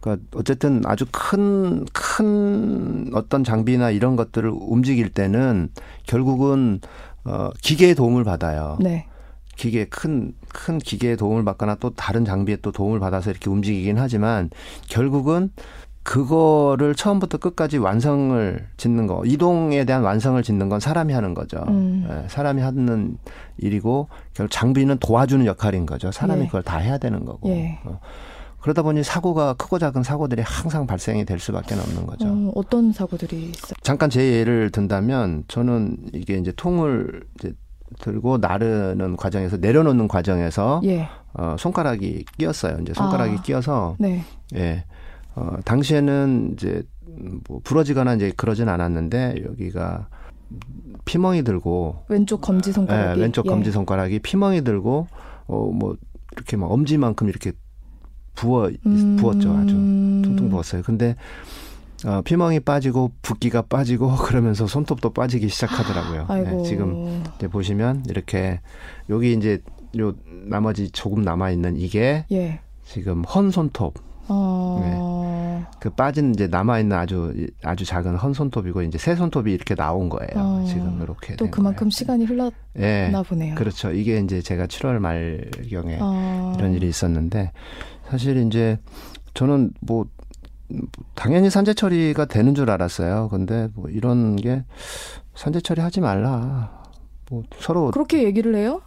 그러니까 0.00 0.24
어쨌든 0.34 0.82
아주 0.86 1.06
큰, 1.10 1.84
큰 1.92 3.10
어떤 3.14 3.44
장비나 3.44 3.90
이런 3.90 4.16
것들을 4.16 4.50
움직일 4.54 5.10
때는 5.10 5.70
결국은 6.06 6.80
어, 7.24 7.50
기계의 7.62 7.94
도움을 7.94 8.24
받아요. 8.24 8.78
네. 8.80 9.06
기계 9.56 9.86
큰, 9.86 10.32
큰 10.48 10.78
기계의 10.78 11.16
도움을 11.16 11.44
받거나 11.44 11.74
또 11.80 11.90
다른 11.90 12.24
장비에 12.24 12.56
또 12.62 12.70
도움을 12.70 13.00
받아서 13.00 13.30
이렇게 13.30 13.50
움직이긴 13.50 13.98
하지만 13.98 14.50
결국은 14.88 15.50
그거를 16.08 16.94
처음부터 16.94 17.36
끝까지 17.36 17.76
완성을 17.76 18.66
짓는 18.78 19.06
거, 19.06 19.22
이동에 19.26 19.84
대한 19.84 20.02
완성을 20.02 20.42
짓는 20.42 20.70
건 20.70 20.80
사람이 20.80 21.12
하는 21.12 21.34
거죠. 21.34 21.62
음. 21.68 22.08
예, 22.08 22.26
사람이 22.28 22.62
하는 22.62 23.18
일이고 23.58 24.08
결국 24.32 24.50
장비는 24.50 24.96
도와주는 25.00 25.44
역할인 25.44 25.84
거죠. 25.84 26.10
사람이 26.10 26.44
예. 26.44 26.46
그걸 26.46 26.62
다 26.62 26.78
해야 26.78 26.96
되는 26.96 27.26
거고. 27.26 27.50
예. 27.50 27.78
어. 27.84 28.00
그러다 28.62 28.80
보니 28.80 29.04
사고가 29.04 29.52
크고 29.52 29.78
작은 29.78 30.02
사고들이 30.02 30.40
항상 30.40 30.86
발생이 30.86 31.26
될 31.26 31.38
수밖에 31.38 31.74
없는 31.74 32.06
거죠. 32.06 32.26
어, 32.26 32.52
어떤 32.54 32.90
사고들이 32.90 33.50
있어요? 33.50 33.74
잠깐 33.82 34.08
제 34.08 34.32
예를 34.32 34.70
든다면 34.70 35.44
저는 35.46 35.94
이게 36.14 36.38
이제 36.38 36.54
통을 36.56 37.22
이제 37.38 37.52
들고 38.00 38.38
나르는 38.38 39.16
과정에서 39.16 39.58
내려놓는 39.58 40.08
과정에서 40.08 40.80
예. 40.84 41.06
어, 41.34 41.56
손가락이 41.58 42.24
끼었어요. 42.38 42.78
이제 42.80 42.94
손가락이 42.94 43.36
아, 43.36 43.42
끼어서 43.42 43.96
네. 43.98 44.24
예. 44.54 44.84
어, 45.38 45.56
당시에는 45.64 46.54
이제 46.54 46.82
뭐 47.48 47.60
부러지거나 47.62 48.14
이제 48.14 48.32
그러진 48.36 48.68
않았는데 48.68 49.44
여기가 49.44 50.08
피멍이 51.04 51.42
들고 51.44 52.04
왼쪽 52.08 52.40
검지 52.40 52.72
손가락이 52.72 53.20
예, 53.20 53.22
왼쪽 53.22 53.46
예. 53.46 53.50
검지 53.50 53.70
손가락이 53.70 54.18
피멍이 54.20 54.62
들고 54.64 55.06
어 55.46 55.70
뭐 55.72 55.96
이렇게 56.32 56.56
막 56.56 56.70
엄지만큼 56.70 57.28
이렇게 57.28 57.52
부어 58.34 58.70
음. 58.86 59.16
부었죠 59.18 59.52
아주 59.52 59.74
퉁퉁 59.74 60.48
부었어요. 60.50 60.82
근데 60.82 61.16
어, 62.06 62.22
피멍이 62.22 62.60
빠지고 62.60 63.10
붓기가 63.22 63.62
빠지고 63.62 64.14
그러면서 64.22 64.66
손톱도 64.66 65.10
빠지기 65.10 65.48
시작하더라고요. 65.48 66.26
네, 66.28 66.62
지금 66.64 67.24
이제 67.36 67.48
보시면 67.48 68.04
이렇게 68.08 68.60
여기 69.10 69.32
이제 69.32 69.60
요 69.98 70.14
나머지 70.44 70.90
조금 70.90 71.22
남아 71.22 71.50
있는 71.50 71.76
이게 71.76 72.24
예. 72.30 72.60
지금 72.84 73.24
헌 73.24 73.50
손톱. 73.50 73.94
어... 74.28 74.80
네. 74.82 75.17
그 75.80 75.90
빠진 75.90 76.34
이제 76.34 76.46
남아 76.46 76.80
있는 76.80 76.96
아주 76.96 77.32
아주 77.62 77.84
작은 77.84 78.16
헌 78.16 78.32
손톱이고 78.32 78.82
이제 78.82 78.98
새 78.98 79.14
손톱이 79.14 79.52
이렇게 79.52 79.74
나온 79.74 80.08
거예요. 80.08 80.30
어... 80.36 80.64
지금 80.66 81.00
이렇게 81.02 81.36
또 81.36 81.50
그만큼 81.50 81.86
거예요. 81.86 81.90
시간이 81.90 82.24
흘렀나 82.24 82.50
네. 82.74 83.12
보네요. 83.26 83.54
그렇죠. 83.54 83.92
이게 83.92 84.18
이제 84.18 84.40
제가 84.42 84.66
7월 84.66 84.98
말경에 84.98 85.98
어... 86.00 86.54
이런 86.58 86.74
일이 86.74 86.88
있었는데 86.88 87.52
사실 88.08 88.46
이제 88.46 88.78
저는 89.34 89.72
뭐 89.80 90.06
당연히 91.14 91.50
산재 91.50 91.74
처리가 91.74 92.26
되는 92.26 92.54
줄 92.54 92.70
알았어요. 92.70 93.28
근데 93.28 93.68
뭐 93.74 93.88
이런 93.88 94.36
게 94.36 94.64
산재 95.34 95.60
처리하지 95.60 96.00
말라. 96.00 96.82
뭐 97.30 97.42
서로 97.58 97.90
그렇게 97.90 98.24
얘기를 98.24 98.54
해요? 98.54 98.82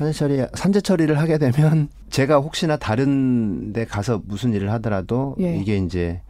산재 0.00 0.12
처리 0.12 0.46
산재 0.54 0.80
처리를 0.80 1.18
하게 1.18 1.36
되면 1.36 1.88
제가 2.08 2.38
혹시나 2.38 2.76
다른 2.76 3.72
데 3.72 3.84
가서 3.84 4.22
무슨 4.24 4.54
일을 4.54 4.70
하더라도 4.72 5.36
예. 5.40 5.56
이게 5.56 5.76
이제 5.76 6.22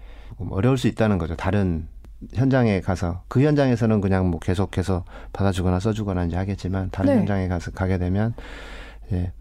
어려울 0.50 0.77
수 0.77 0.89
있다는 0.89 1.19
거죠. 1.19 1.37
다른 1.37 1.87
현장에 2.35 2.81
가서 2.81 3.23
그 3.29 3.43
현장에서는 3.43 4.00
그냥 4.00 4.29
뭐 4.29 4.41
계속해서 4.41 5.05
받아주거나 5.33 5.79
써주거나 5.79 6.25
이제 6.25 6.37
하겠지만 6.37 6.91
다른 6.91 7.12
네. 7.15 7.19
현장에 7.21 7.49
가서 7.49 7.71
가게 7.71 7.97
되면 7.99 8.35
예. 9.12 9.33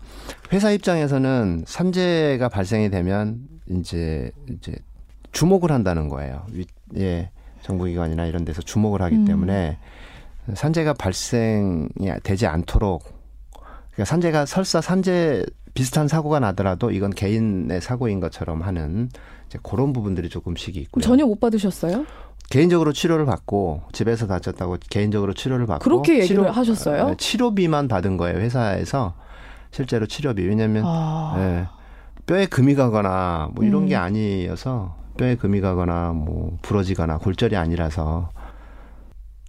회사 0.54 0.70
입장에서는 0.72 1.64
산재가 1.66 2.50
발생이 2.50 2.90
되면 2.92 3.40
이제 3.68 4.32
이제 4.50 4.76
주목을 5.32 5.72
한다는 5.72 6.08
거예요. 6.08 6.46
예. 6.98 7.32
정부기관이나 7.64 8.28
이런 8.28 8.46
데서 8.46 8.62
주목을 8.62 9.02
하기 9.02 9.16
음. 9.16 9.26
때문에 9.26 9.78
산재가 10.54 10.94
발생이 10.94 11.88
되지 12.24 12.48
않도록 12.48 13.19
그러니까 13.92 14.06
산재가 14.06 14.46
설사 14.46 14.82
산재 14.82 15.46
비슷한 15.74 16.08
사고가 16.08 16.40
나더라도 16.40 16.92
이건 16.92 17.12
개인의 17.12 17.82
사고인 17.82 18.20
것처럼 18.20 18.62
하는 18.62 19.10
이제 19.48 19.60
그런 19.64 19.94
부분들이 19.94 20.30
조금씩 20.30 20.78
있고요. 20.78 21.02
전혀 21.02 21.26
못 21.26 21.40
받으셨어요? 21.40 22.06
개인적으로 22.50 22.94
치료를 22.94 23.26
받고 23.26 23.84
집에서 23.92 24.26
다쳤다고 24.26 24.78
개인적으로 24.90 25.34
치료를 25.34 25.68
받고 25.68 25.84
그렇게 25.84 26.14
얘기를 26.22 26.28
치료, 26.28 26.50
하셨어요? 26.50 27.10
네, 27.10 27.16
치료비만 27.18 27.88
받은 27.88 28.18
거예요 28.18 28.40
회사에서 28.40 29.14
실제로 29.72 30.08
치료비 30.08 30.42
왜냐하면 30.48 30.84
아. 30.86 31.36
예, 31.38 31.68
뼈에 32.26 32.48
금이 32.48 32.74
가거나 32.74 33.50
뭐 33.54 33.64
이런 33.64 33.84
음. 33.84 33.88
게 33.88 33.96
아니어서 33.96 34.96
뼈에 35.18 35.36
금이 35.36 35.62
가거나 35.62 36.14
뭐 36.14 36.58
부러지거나 36.64 37.20
골절이 37.20 37.56
아니라서 37.56 38.32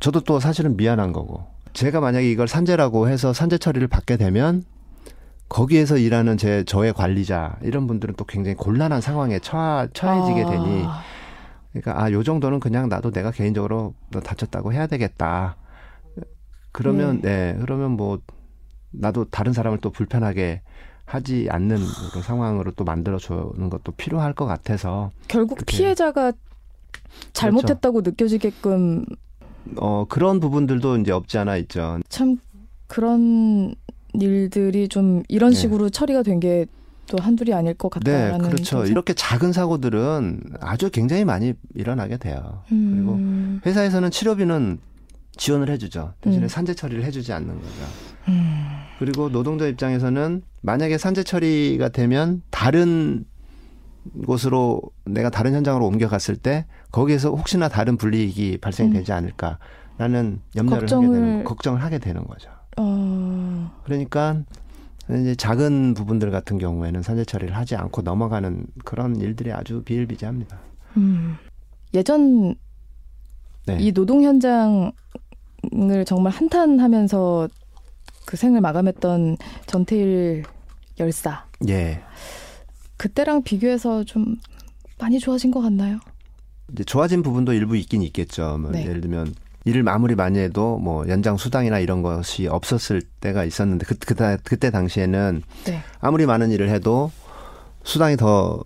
저도 0.00 0.20
또 0.20 0.38
사실은 0.38 0.76
미안한 0.76 1.12
거고 1.12 1.46
제가 1.72 2.00
만약에 2.00 2.30
이걸 2.30 2.48
산재라고 2.48 3.08
해서 3.08 3.32
산재 3.32 3.58
처리를 3.58 3.88
받게 3.88 4.16
되면 4.16 4.64
거기에서 5.48 5.96
일하는 5.98 6.36
제 6.36 6.64
저의 6.64 6.92
관리자 6.92 7.58
이런 7.62 7.86
분들은 7.86 8.14
또 8.16 8.24
굉장히 8.24 8.56
곤란한 8.56 9.00
상황에 9.00 9.40
처하, 9.40 9.88
처해지게 9.92 10.44
되니 10.44 10.84
아. 10.86 11.02
그러니까 11.72 12.02
아요 12.02 12.22
정도는 12.22 12.60
그냥 12.60 12.88
나도 12.88 13.10
내가 13.10 13.30
개인적으로 13.30 13.94
너 14.10 14.20
다쳤다고 14.20 14.72
해야 14.72 14.86
되겠다. 14.86 15.56
그러면 16.72 17.20
네. 17.20 17.52
네 17.52 17.58
그러면 17.60 17.92
뭐 17.92 18.20
나도 18.90 19.26
다른 19.26 19.52
사람을 19.52 19.78
또 19.78 19.90
불편하게 19.90 20.62
하지 21.04 21.48
않는 21.50 21.78
그런 22.10 22.22
상황으로 22.22 22.70
또 22.72 22.84
만들어 22.84 23.18
주는 23.18 23.68
것도 23.70 23.92
필요할 23.92 24.32
것 24.32 24.46
같아서 24.46 25.10
결국 25.26 25.58
피해자가 25.66 26.32
잘못했다고 27.32 28.02
그렇죠. 28.02 28.10
느껴지게끔 28.10 29.04
어 29.76 30.04
그런 30.08 30.40
부분들도 30.40 30.98
이제 30.98 31.12
없지 31.12 31.38
않아 31.38 31.56
있죠. 31.58 31.98
참 32.08 32.36
그런 32.86 33.74
일들이 34.14 34.88
좀 34.88 35.22
이런 35.28 35.50
네. 35.50 35.56
식으로 35.56 35.84
네. 35.84 35.90
처리가 35.90 36.22
된 36.22 36.40
게 36.40 36.66
또 37.10 37.18
한둘이 37.20 37.52
아닐 37.52 37.74
것 37.74 37.90
같다라는 37.90 38.38
네, 38.38 38.50
그렇죠. 38.50 38.76
생각. 38.76 38.88
이렇게 38.88 39.12
작은 39.14 39.52
사고들은 39.52 40.42
아주 40.60 40.90
굉장히 40.90 41.24
많이 41.24 41.54
일어나게 41.74 42.16
돼요. 42.18 42.62
음. 42.70 43.58
그리고 43.60 43.68
회사에서는 43.68 44.10
치료비는 44.12 44.78
지원을 45.36 45.70
해주죠. 45.70 46.14
대신에 46.20 46.44
음. 46.44 46.48
산재 46.48 46.74
처리를 46.74 47.02
해주지 47.04 47.32
않는 47.32 47.48
거죠. 47.48 47.72
음. 48.28 48.64
그리고 49.00 49.28
노동자 49.28 49.66
입장에서는 49.66 50.42
만약에 50.62 50.98
산재 50.98 51.24
처리가 51.24 51.88
되면 51.88 52.42
다른 52.50 53.24
곳으로 54.26 54.80
내가 55.04 55.30
다른 55.30 55.54
현장으로 55.54 55.86
옮겨갔을 55.86 56.36
때 56.36 56.66
거기에서 56.90 57.30
혹시나 57.30 57.68
다른 57.68 57.96
불이익이 57.96 58.58
발생이 58.58 58.90
음. 58.90 58.92
되지 58.94 59.12
않을까라는 59.12 60.40
염려를 60.56 60.80
걱정을... 60.80 61.08
하게 61.08 61.14
되는 61.14 61.44
걱정을 61.44 61.82
하게 61.82 61.98
되는 61.98 62.26
거죠. 62.26 62.50
어... 62.78 63.70
그러니까 63.84 64.42
이제 65.08 65.34
작은 65.34 65.94
부분들 65.94 66.30
같은 66.30 66.58
경우에는 66.58 67.02
산재 67.02 67.24
처리를 67.24 67.56
하지 67.56 67.76
않고 67.76 68.02
넘어가는 68.02 68.66
그런 68.84 69.16
일들이 69.16 69.52
아주 69.52 69.82
비일비재합니다. 69.82 70.58
음. 70.96 71.36
예전 71.94 72.54
네. 73.66 73.78
이 73.80 73.92
노동 73.92 74.22
현장을 74.22 74.92
정말 76.06 76.32
한탄하면서 76.32 77.48
그 78.24 78.36
생을 78.36 78.60
마감했던 78.60 79.36
전태일 79.66 80.44
열사. 81.00 81.44
예. 81.68 82.02
그때랑 83.00 83.42
비교해서 83.42 84.04
좀 84.04 84.36
많이 84.98 85.18
좋아진 85.18 85.50
것 85.50 85.62
같나요? 85.62 86.00
이제 86.70 86.84
좋아진 86.84 87.22
부분도 87.22 87.54
일부 87.54 87.74
있긴 87.74 88.02
있겠죠. 88.02 88.58
뭐 88.58 88.72
네. 88.72 88.84
예를 88.86 89.00
들면 89.00 89.34
일을 89.64 89.82
마무리 89.82 90.14
많이 90.14 90.38
해도 90.38 90.76
뭐 90.76 91.08
연장 91.08 91.38
수당이나 91.38 91.78
이런 91.78 92.02
것이 92.02 92.46
없었을 92.46 93.00
때가 93.20 93.44
있었는데 93.44 93.86
그, 93.86 93.94
그 93.94 94.36
그때 94.44 94.70
당시에는 94.70 95.42
네. 95.64 95.80
아무리 96.00 96.26
많은 96.26 96.50
일을 96.50 96.68
해도 96.68 97.10
수당이 97.84 98.18
더 98.18 98.64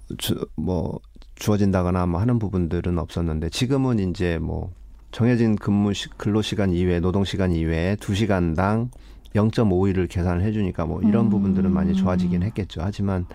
뭐 0.56 0.98
주어진다거나 1.36 2.06
뭐 2.06 2.20
하는 2.20 2.40
부분들은 2.40 2.98
없었는데 2.98 3.50
지금은 3.50 4.10
이제 4.10 4.38
뭐 4.38 4.72
정해진 5.12 5.54
근무 5.54 5.94
시, 5.94 6.08
근로 6.16 6.42
시간 6.42 6.72
이외 6.72 6.98
노동 6.98 7.24
시간 7.24 7.52
이외에 7.52 7.94
2시간당 7.96 8.88
0.5일을 9.36 10.08
계산을 10.08 10.42
해 10.42 10.50
주니까 10.50 10.86
뭐 10.86 11.02
이런 11.02 11.26
음. 11.26 11.30
부분들은 11.30 11.70
많이 11.72 11.94
좋아지긴 11.94 12.42
했겠죠. 12.42 12.80
하지만 12.82 13.26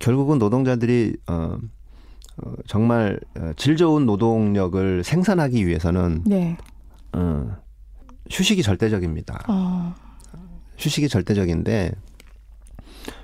결국은 0.00 0.38
노동자들이 0.38 1.16
어, 1.28 1.56
어 2.38 2.54
정말 2.66 3.20
어, 3.38 3.52
질 3.56 3.76
좋은 3.76 4.06
노동력을 4.06 5.04
생산하기 5.04 5.66
위해서는 5.66 6.24
네. 6.26 6.56
어, 7.12 7.56
휴식이 8.28 8.62
절대적입니다. 8.62 9.44
어. 9.48 9.94
휴식이 10.78 11.08
절대적인데 11.08 11.92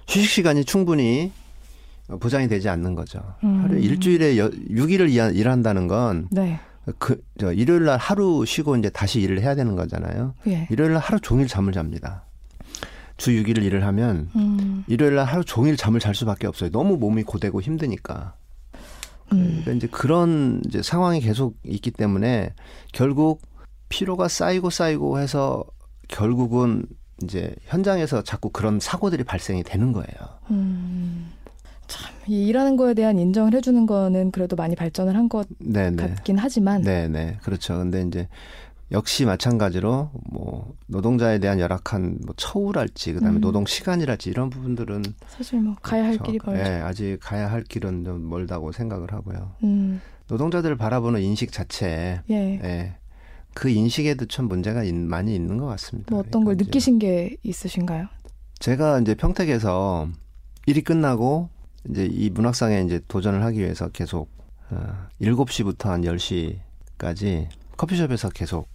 휴식 0.06 0.30
시간이 0.30 0.64
충분히 0.64 1.32
보장이 2.20 2.46
되지 2.46 2.68
않는 2.68 2.94
거죠. 2.94 3.20
음. 3.42 3.62
하루 3.62 3.78
일주일에 3.78 4.36
6일을 4.36 5.34
일한다는 5.34 5.88
건 5.88 6.28
네. 6.30 6.60
그, 6.98 7.20
저, 7.40 7.52
일요일 7.52 7.84
날 7.84 7.98
하루 7.98 8.44
쉬고 8.46 8.76
이제 8.76 8.90
다시 8.90 9.20
일을 9.20 9.40
해야 9.40 9.54
되는 9.56 9.74
거잖아요. 9.74 10.34
예. 10.46 10.68
일요일 10.70 10.92
날 10.92 11.00
하루 11.00 11.18
종일 11.18 11.48
잠을 11.48 11.72
잡니다. 11.72 12.26
주 13.16 13.30
6일 13.30 13.62
일을 13.62 13.84
하면 13.86 14.28
음. 14.36 14.84
일요일 14.88 15.14
날 15.14 15.24
하루 15.24 15.44
종일 15.44 15.76
잠을 15.76 16.00
잘 16.00 16.14
수밖에 16.14 16.46
없어요. 16.46 16.70
너무 16.70 16.96
몸이 16.96 17.22
고되고 17.22 17.60
힘드니까. 17.62 18.34
음. 19.32 19.60
그러니까 19.64 19.72
이제 19.72 19.86
그런 19.88 20.60
이제 20.66 20.82
상황이 20.82 21.20
계속 21.20 21.56
있기 21.64 21.90
때문에 21.92 22.52
결국 22.92 23.42
피로가 23.88 24.28
쌓이고 24.28 24.70
쌓이고 24.70 25.18
해서 25.18 25.64
결국은 26.08 26.84
이제 27.22 27.54
현장에서 27.64 28.22
자꾸 28.22 28.50
그런 28.50 28.78
사고들이 28.78 29.24
발생이 29.24 29.62
되는 29.62 29.92
거예요. 29.92 30.06
음. 30.50 31.32
참 31.88 32.12
일하는 32.26 32.76
거에 32.76 32.94
대한 32.94 33.18
인정을 33.18 33.54
해주는 33.54 33.86
거는 33.86 34.32
그래도 34.32 34.56
많이 34.56 34.74
발전을 34.74 35.14
한 35.16 35.28
것 35.28 35.46
같긴 35.96 36.36
하지만. 36.36 36.82
네네 36.82 37.38
그렇죠. 37.42 37.78
근데 37.78 38.02
이제 38.02 38.28
역시 38.92 39.24
마찬가지로 39.24 40.10
뭐 40.30 40.74
노동자에 40.86 41.38
대한 41.40 41.58
열악한 41.58 42.18
뭐 42.24 42.34
처우랄지 42.36 43.14
그다음에 43.14 43.38
음. 43.38 43.40
노동 43.40 43.66
시간이랄지 43.66 44.30
이런 44.30 44.48
부분들은 44.48 45.02
사실 45.26 45.60
뭐 45.60 45.74
가야 45.82 46.04
할 46.04 46.18
길이 46.18 46.38
멀죠. 46.44 46.60
예, 46.60 46.80
아직 46.80 47.18
가야 47.20 47.50
할 47.50 47.64
길은 47.64 48.04
좀 48.04 48.28
멀다고 48.28 48.70
생각을 48.70 49.12
하고요. 49.12 49.52
음. 49.64 50.00
노동자들을 50.28 50.76
바라보는 50.76 51.20
인식 51.20 51.50
자체, 51.52 52.20
예. 52.30 52.34
예. 52.34 52.96
그 53.54 53.70
인식에도 53.70 54.26
참 54.26 54.46
문제가 54.46 54.84
있, 54.84 54.94
많이 54.94 55.34
있는 55.34 55.56
것 55.56 55.66
같습니다. 55.66 56.10
뭐 56.10 56.20
어떤 56.20 56.44
그러니까 56.44 56.48
걸 56.48 56.66
느끼신 56.66 56.98
게 56.98 57.36
있으신가요? 57.42 58.06
제가 58.58 59.00
이제 59.00 59.14
평택에서 59.14 60.08
일이 60.66 60.82
끝나고 60.82 61.48
이제 61.88 62.06
이 62.06 62.30
문학상에 62.30 62.82
이제 62.82 63.00
도전을 63.08 63.42
하기 63.44 63.58
위해서 63.60 63.88
계속 63.88 64.28
어, 64.70 65.06
7시부터 65.20 65.86
한 65.86 66.02
10시까지 66.02 67.48
커피숍에서 67.76 68.28
계속 68.30 68.68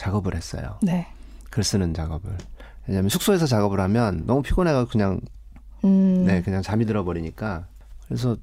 작업을 0.00 0.34
했어요. 0.34 0.78
네. 0.82 1.06
글 1.50 1.62
쓰는 1.62 1.92
작업을. 1.92 2.30
왜냐하면 2.86 3.10
숙소에서 3.10 3.46
작업을 3.46 3.80
하면 3.80 4.22
너무 4.26 4.40
피곤해가 4.42 4.86
그냥 4.86 5.20
음. 5.84 6.24
네 6.24 6.40
그냥 6.40 6.62
잠이 6.62 6.86
들어버리니까 6.86 7.66
그래서 8.06 8.36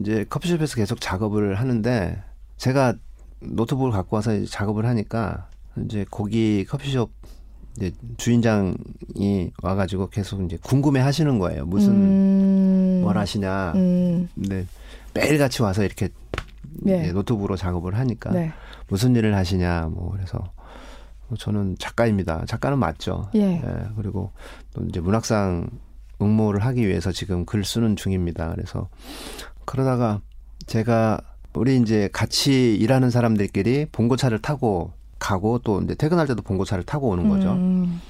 이제 0.00 0.26
커피숍에서 0.28 0.74
계속 0.74 1.00
작업을 1.00 1.54
하는데 1.54 2.20
제가 2.56 2.94
노트북을 3.40 3.92
갖고 3.92 4.16
와서 4.16 4.44
작업을 4.44 4.84
하니까 4.84 5.48
이제 5.84 6.04
거기 6.10 6.66
커피숍 6.68 7.12
이제 7.76 7.92
주인장이 8.16 9.52
와가지고 9.62 10.10
계속 10.10 10.42
이제 10.42 10.58
궁금해 10.60 11.00
하시는 11.00 11.38
거예요. 11.38 11.66
무슨 11.66 11.92
음. 11.92 13.00
뭘 13.04 13.16
하시냐. 13.16 13.72
음. 13.76 14.28
근데 14.34 14.66
매일 15.14 15.38
같이 15.38 15.62
와서 15.62 15.84
이렇게 15.84 16.08
네. 16.82 17.12
노트북으로 17.12 17.56
작업을 17.56 17.96
하니까 17.96 18.30
네. 18.30 18.52
무슨 18.88 19.14
일을 19.14 19.36
하시냐. 19.36 19.88
뭐 19.92 20.10
그래서 20.10 20.52
저는 21.36 21.76
작가입니다. 21.78 22.44
작가는 22.46 22.78
맞죠. 22.78 23.28
예. 23.34 23.40
예. 23.40 23.62
그리고 23.96 24.32
또 24.74 24.82
이제 24.84 25.00
문학상 25.00 25.68
응모를 26.20 26.60
하기 26.60 26.86
위해서 26.86 27.12
지금 27.12 27.44
글 27.44 27.64
쓰는 27.64 27.96
중입니다. 27.96 28.50
그래서 28.54 28.88
그러다가 29.64 30.20
제가 30.66 31.20
우리 31.54 31.76
이제 31.78 32.08
같이 32.12 32.74
일하는 32.76 33.10
사람들끼리 33.10 33.86
봉고차를 33.92 34.40
타고 34.40 34.92
가고 35.18 35.58
또 35.58 35.80
이제 35.82 35.94
퇴근할 35.94 36.26
때도 36.26 36.42
봉고차를 36.42 36.84
타고 36.84 37.08
오는 37.08 37.28
거죠. 37.28 37.52
음. 37.52 38.00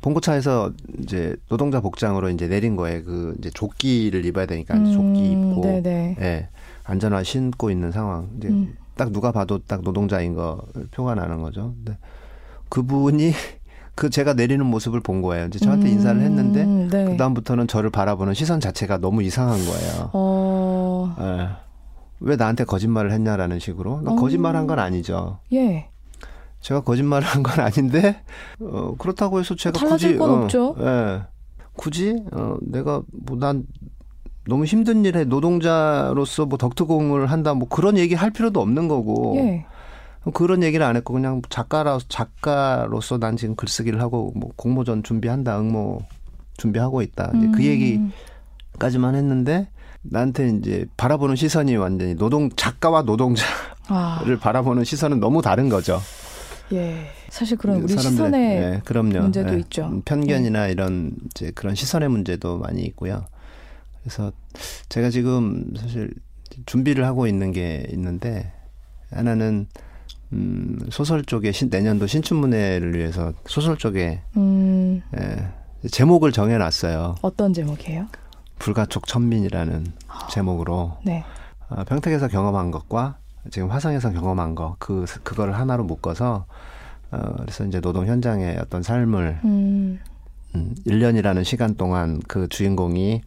봉고차에서 0.00 0.72
이제 1.00 1.36
노동자 1.48 1.80
복장으로 1.80 2.30
이제 2.30 2.48
내린 2.48 2.74
거에 2.76 3.02
그 3.02 3.34
이제 3.38 3.50
조끼를 3.50 4.24
입어야 4.24 4.46
되니까 4.46 4.76
이제 4.76 4.92
조끼 4.92 5.34
음, 5.34 5.50
입고 5.50 5.62
네네. 5.62 6.16
예. 6.20 6.48
안전화 6.84 7.22
신고 7.22 7.70
있는 7.70 7.92
상황. 7.92 8.28
이제 8.36 8.48
음. 8.48 8.74
딱 8.96 9.12
누가 9.12 9.32
봐도 9.32 9.58
딱 9.58 9.82
노동자인 9.82 10.34
거 10.34 10.64
표가 10.92 11.14
나는 11.14 11.42
거죠. 11.42 11.74
근데 11.76 11.98
그분이 12.68 13.32
그 13.96 14.10
제가 14.10 14.34
내리는 14.34 14.64
모습을 14.66 15.00
본 15.00 15.22
거예요. 15.22 15.46
이제 15.46 15.58
저한테 15.60 15.86
음, 15.88 15.92
인사를 15.92 16.20
했는데 16.20 16.64
네. 16.64 17.04
그 17.10 17.16
다음부터는 17.16 17.68
저를 17.68 17.90
바라보는 17.90 18.34
시선 18.34 18.58
자체가 18.60 18.98
너무 18.98 19.22
이상한 19.22 19.58
거예요. 19.64 20.10
어... 20.12 21.14
네. 21.18 21.48
왜 22.20 22.34
나한테 22.36 22.64
거짓말을 22.64 23.12
했냐라는 23.12 23.60
식으로 23.60 24.02
어... 24.04 24.16
거짓말한 24.16 24.66
건 24.66 24.78
아니죠. 24.80 25.38
예. 25.52 25.88
제가 26.60 26.80
거짓말을 26.80 27.26
한 27.26 27.42
건 27.44 27.60
아닌데 27.64 28.22
어, 28.60 28.94
그렇다고 28.98 29.38
해서 29.38 29.54
제가 29.54 29.78
굳이 29.86 30.16
건 30.16 30.30
어, 30.30 30.34
없죠. 30.42 30.74
예. 30.80 31.22
굳이 31.76 32.16
어, 32.32 32.56
내가 32.62 33.02
뭐 33.12 33.38
난 33.38 33.64
너무 34.48 34.64
힘든 34.64 35.04
일에 35.04 35.24
노동자로서 35.24 36.46
뭐 36.46 36.58
덕트공을 36.58 37.26
한다 37.30 37.54
뭐 37.54 37.68
그런 37.68 37.96
얘기 37.96 38.14
할 38.14 38.30
필요도 38.30 38.60
없는 38.60 38.88
거고. 38.88 39.34
예. 39.36 39.66
그런 40.32 40.62
얘기를 40.62 40.84
안 40.84 40.96
했고 40.96 41.12
그냥 41.14 41.42
작가라 41.48 41.98
작가로서 42.08 43.18
난 43.18 43.36
지금 43.36 43.56
글쓰기를 43.56 44.00
하고 44.00 44.32
뭐 44.34 44.50
공모전 44.56 45.02
준비한다 45.02 45.58
응모 45.60 46.02
준비하고 46.56 47.02
있다 47.02 47.32
이제 47.34 47.48
그 47.48 47.58
음. 47.58 48.12
얘기까지만 48.72 49.14
했는데 49.14 49.68
나한테 50.02 50.50
이제 50.50 50.86
바라보는 50.96 51.36
시선이 51.36 51.76
완전히 51.76 52.14
노동 52.14 52.50
작가와 52.50 53.02
노동자를 53.02 53.54
아. 53.88 54.22
바라보는 54.40 54.84
시선은 54.84 55.20
너무 55.20 55.42
다른 55.42 55.68
거죠. 55.68 56.00
예. 56.72 57.06
사실 57.28 57.56
그런 57.56 57.82
우리 57.82 57.96
시선의 57.96 58.56
예, 58.56 58.80
그럼요. 58.84 59.20
문제도 59.20 59.52
예. 59.54 59.58
있죠. 59.58 59.86
음, 59.86 60.02
편견이나 60.04 60.68
예. 60.68 60.72
이런 60.72 61.12
이제 61.30 61.50
그런 61.54 61.74
시선의 61.74 62.08
문제도 62.08 62.58
많이 62.58 62.82
있고요. 62.82 63.24
그래서 64.02 64.32
제가 64.88 65.10
지금 65.10 65.72
사실 65.76 66.12
준비를 66.66 67.04
하고 67.04 67.26
있는 67.26 67.52
게 67.52 67.86
있는데 67.90 68.52
하나는 69.10 69.66
음, 70.32 70.78
소설 70.90 71.24
쪽에 71.24 71.52
신, 71.52 71.68
내년도 71.70 72.06
신춘문예를 72.06 72.94
위해서 72.96 73.32
소설 73.46 73.76
쪽에 73.76 74.20
음. 74.36 75.02
예, 75.16 75.88
제목을 75.88 76.32
정해놨어요. 76.32 77.16
어떤 77.22 77.52
제목이에요? 77.52 78.06
불가촉 78.58 79.06
천민이라는 79.06 79.86
어. 80.08 80.26
제목으로 80.28 80.96
네. 81.04 81.24
어, 81.68 81.84
평택에서 81.84 82.28
경험한 82.28 82.70
것과 82.70 83.18
지금 83.50 83.70
화성에서 83.70 84.12
경험한 84.12 84.54
거 84.54 84.76
그 84.78 85.04
그거를 85.22 85.56
하나로 85.58 85.84
묶어서 85.84 86.46
어, 87.10 87.18
그래서 87.38 87.64
이제 87.66 87.80
노동 87.80 88.06
현장의 88.06 88.56
어떤 88.58 88.82
삶을 88.82 89.40
음. 89.44 90.00
음, 90.54 90.74
1년이라는 90.86 91.44
시간 91.44 91.74
동안 91.74 92.20
그 92.28 92.48
주인공이 92.48 93.20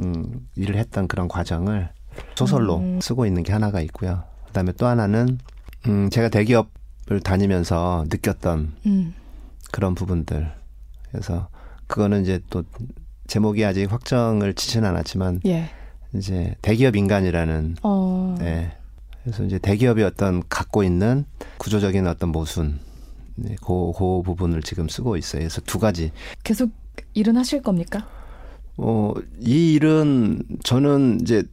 음, 0.00 0.46
일을 0.54 0.76
했던 0.76 1.08
그런 1.08 1.26
과정을 1.28 1.90
소설로 2.36 2.78
음. 2.78 3.00
쓰고 3.00 3.26
있는 3.26 3.42
게 3.42 3.52
하나가 3.52 3.80
있고요. 3.80 4.22
그다음에 4.46 4.72
또 4.72 4.86
하나는 4.86 5.38
음, 5.88 6.10
제가 6.10 6.28
대기업을 6.28 7.20
다니면서 7.22 8.04
느꼈던 8.08 8.72
음. 8.86 9.14
그런 9.72 9.94
부분들. 9.94 10.52
그래서 11.10 11.48
그거는 11.86 12.22
이제 12.22 12.40
또 12.50 12.64
제목이 13.26 13.64
아직 13.64 13.90
확정을 13.90 14.54
치지는 14.54 14.88
않았지만 14.88 15.40
예. 15.46 15.70
이제 16.14 16.54
대기업 16.62 16.96
인간이라는 16.96 17.76
어. 17.82 18.36
네. 18.38 18.72
그래서 19.22 19.44
이제 19.44 19.58
대기업이 19.58 20.02
어떤 20.02 20.42
갖고 20.48 20.82
있는 20.82 21.24
구조적인 21.58 22.06
어떤 22.06 22.30
모순 22.30 22.78
네, 23.36 23.56
그, 23.60 23.92
그 23.96 24.22
부분을 24.22 24.62
지금 24.62 24.88
쓰고 24.88 25.16
있어요. 25.16 25.40
그래서 25.40 25.60
두 25.62 25.78
가지. 25.78 26.10
계속 26.42 26.70
일은 27.14 27.36
하실 27.36 27.62
겁니까? 27.62 28.08
어, 28.76 29.12
이 29.40 29.74
일은 29.74 30.42
저는 30.64 31.20
이제 31.20 31.44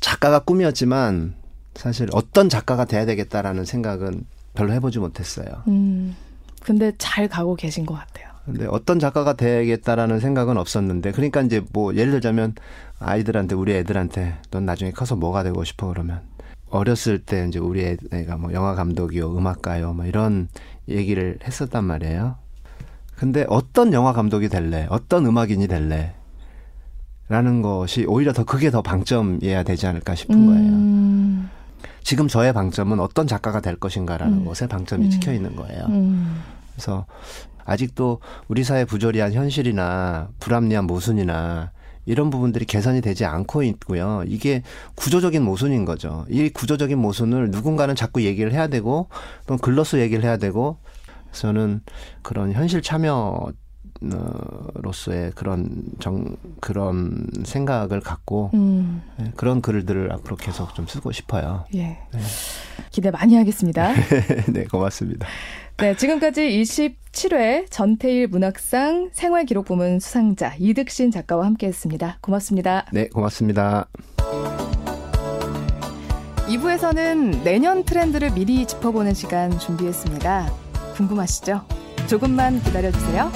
작가가 0.00 0.40
꿈이었지만 0.40 1.34
사실 1.78 2.08
어떤 2.12 2.48
작가가 2.48 2.84
돼야 2.84 3.06
되겠다라는 3.06 3.64
생각은 3.64 4.24
별로 4.54 4.72
해보지 4.72 4.98
못했어요. 4.98 5.46
음, 5.68 6.16
근데 6.60 6.92
잘 6.98 7.28
가고 7.28 7.54
계신 7.54 7.86
것 7.86 7.94
같아요. 7.94 8.26
근데 8.44 8.66
어떤 8.66 8.98
작가가 8.98 9.34
되겠다라는 9.34 10.18
생각은 10.18 10.56
없었는데, 10.56 11.12
그러니까 11.12 11.40
이제 11.42 11.62
뭐 11.72 11.94
예를 11.94 12.10
들자면 12.12 12.54
아이들한테 12.98 13.54
우리 13.54 13.74
애들한테 13.74 14.38
넌 14.50 14.66
나중에 14.66 14.90
커서 14.90 15.14
뭐가 15.14 15.44
되고 15.44 15.62
싶어 15.62 15.86
그러면 15.86 16.22
어렸을 16.68 17.20
때 17.20 17.46
이제 17.46 17.60
우리 17.60 17.96
애가 18.12 18.38
뭐 18.38 18.52
영화 18.52 18.74
감독이요, 18.74 19.36
음악가요, 19.36 19.92
뭐 19.92 20.04
이런 20.04 20.48
얘기를 20.88 21.38
했었단 21.44 21.84
말이에요. 21.84 22.36
근데 23.14 23.46
어떤 23.48 23.92
영화 23.92 24.12
감독이 24.12 24.48
될래? 24.48 24.88
어떤 24.90 25.26
음악인이 25.26 25.68
될래? 25.68 26.14
라는 27.28 27.62
것이 27.62 28.04
오히려 28.08 28.32
더 28.32 28.42
그게 28.42 28.72
더 28.72 28.82
방점이어야 28.82 29.62
되지 29.62 29.86
않을까 29.86 30.16
싶은 30.16 30.46
거예요. 30.46 30.72
음. 30.72 31.50
지금 32.02 32.28
저의 32.28 32.52
방점은 32.52 33.00
어떤 33.00 33.26
작가가 33.26 33.60
될 33.60 33.76
것인가라는 33.76 34.38
음. 34.38 34.44
것에 34.44 34.66
방점이 34.66 35.06
음. 35.06 35.10
찍혀 35.10 35.32
있는 35.32 35.56
거예요. 35.56 35.84
음. 35.88 36.42
그래서 36.72 37.06
아직도 37.64 38.20
우리 38.48 38.64
사회 38.64 38.84
부조리한 38.84 39.32
현실이나 39.32 40.28
불합리한 40.40 40.86
모순이나 40.86 41.72
이런 42.06 42.30
부분들이 42.30 42.64
개선이 42.64 43.02
되지 43.02 43.26
않고 43.26 43.62
있고요. 43.64 44.24
이게 44.26 44.62
구조적인 44.94 45.42
모순인 45.42 45.84
거죠. 45.84 46.24
이 46.30 46.48
구조적인 46.48 46.98
모순을 46.98 47.50
누군가는 47.50 47.94
자꾸 47.94 48.22
얘기를 48.22 48.52
해야 48.52 48.68
되고 48.68 49.10
또 49.46 49.58
글로써 49.58 49.98
얘기를 49.98 50.24
해야 50.24 50.38
되고 50.38 50.78
저는 51.32 51.82
그런 52.22 52.52
현실 52.52 52.80
참여 52.80 53.52
로서의 54.00 55.32
그런 55.34 55.82
정 55.98 56.36
그런 56.60 57.26
생각을 57.44 58.00
갖고 58.00 58.50
음. 58.54 59.02
네, 59.16 59.32
그런 59.36 59.60
글들을 59.60 60.12
앞으로 60.12 60.36
계속 60.36 60.74
좀 60.74 60.86
쓰고 60.86 61.12
싶어요. 61.12 61.64
예. 61.74 61.98
네. 62.12 62.20
기대 62.90 63.10
많이 63.10 63.36
하겠습니다. 63.36 63.92
네, 64.52 64.64
고맙습니다. 64.64 65.26
네, 65.78 65.96
지금까지 65.96 66.42
27회 66.62 67.66
전태일 67.70 68.28
문학상 68.28 69.10
생활기록 69.12 69.64
부문 69.64 70.00
수상자 70.00 70.54
이득신 70.58 71.10
작가와 71.10 71.46
함께했습니다. 71.46 72.18
고맙습니다. 72.20 72.86
네, 72.92 73.08
고맙습니다. 73.08 73.88
2부에서는 76.48 77.42
내년 77.44 77.84
트렌드를 77.84 78.32
미리 78.32 78.66
짚어보는 78.66 79.14
시간 79.14 79.56
준비했습니다. 79.58 80.50
궁금하시죠? 80.96 81.64
조금만 82.08 82.60
기다려주세요. 82.62 83.30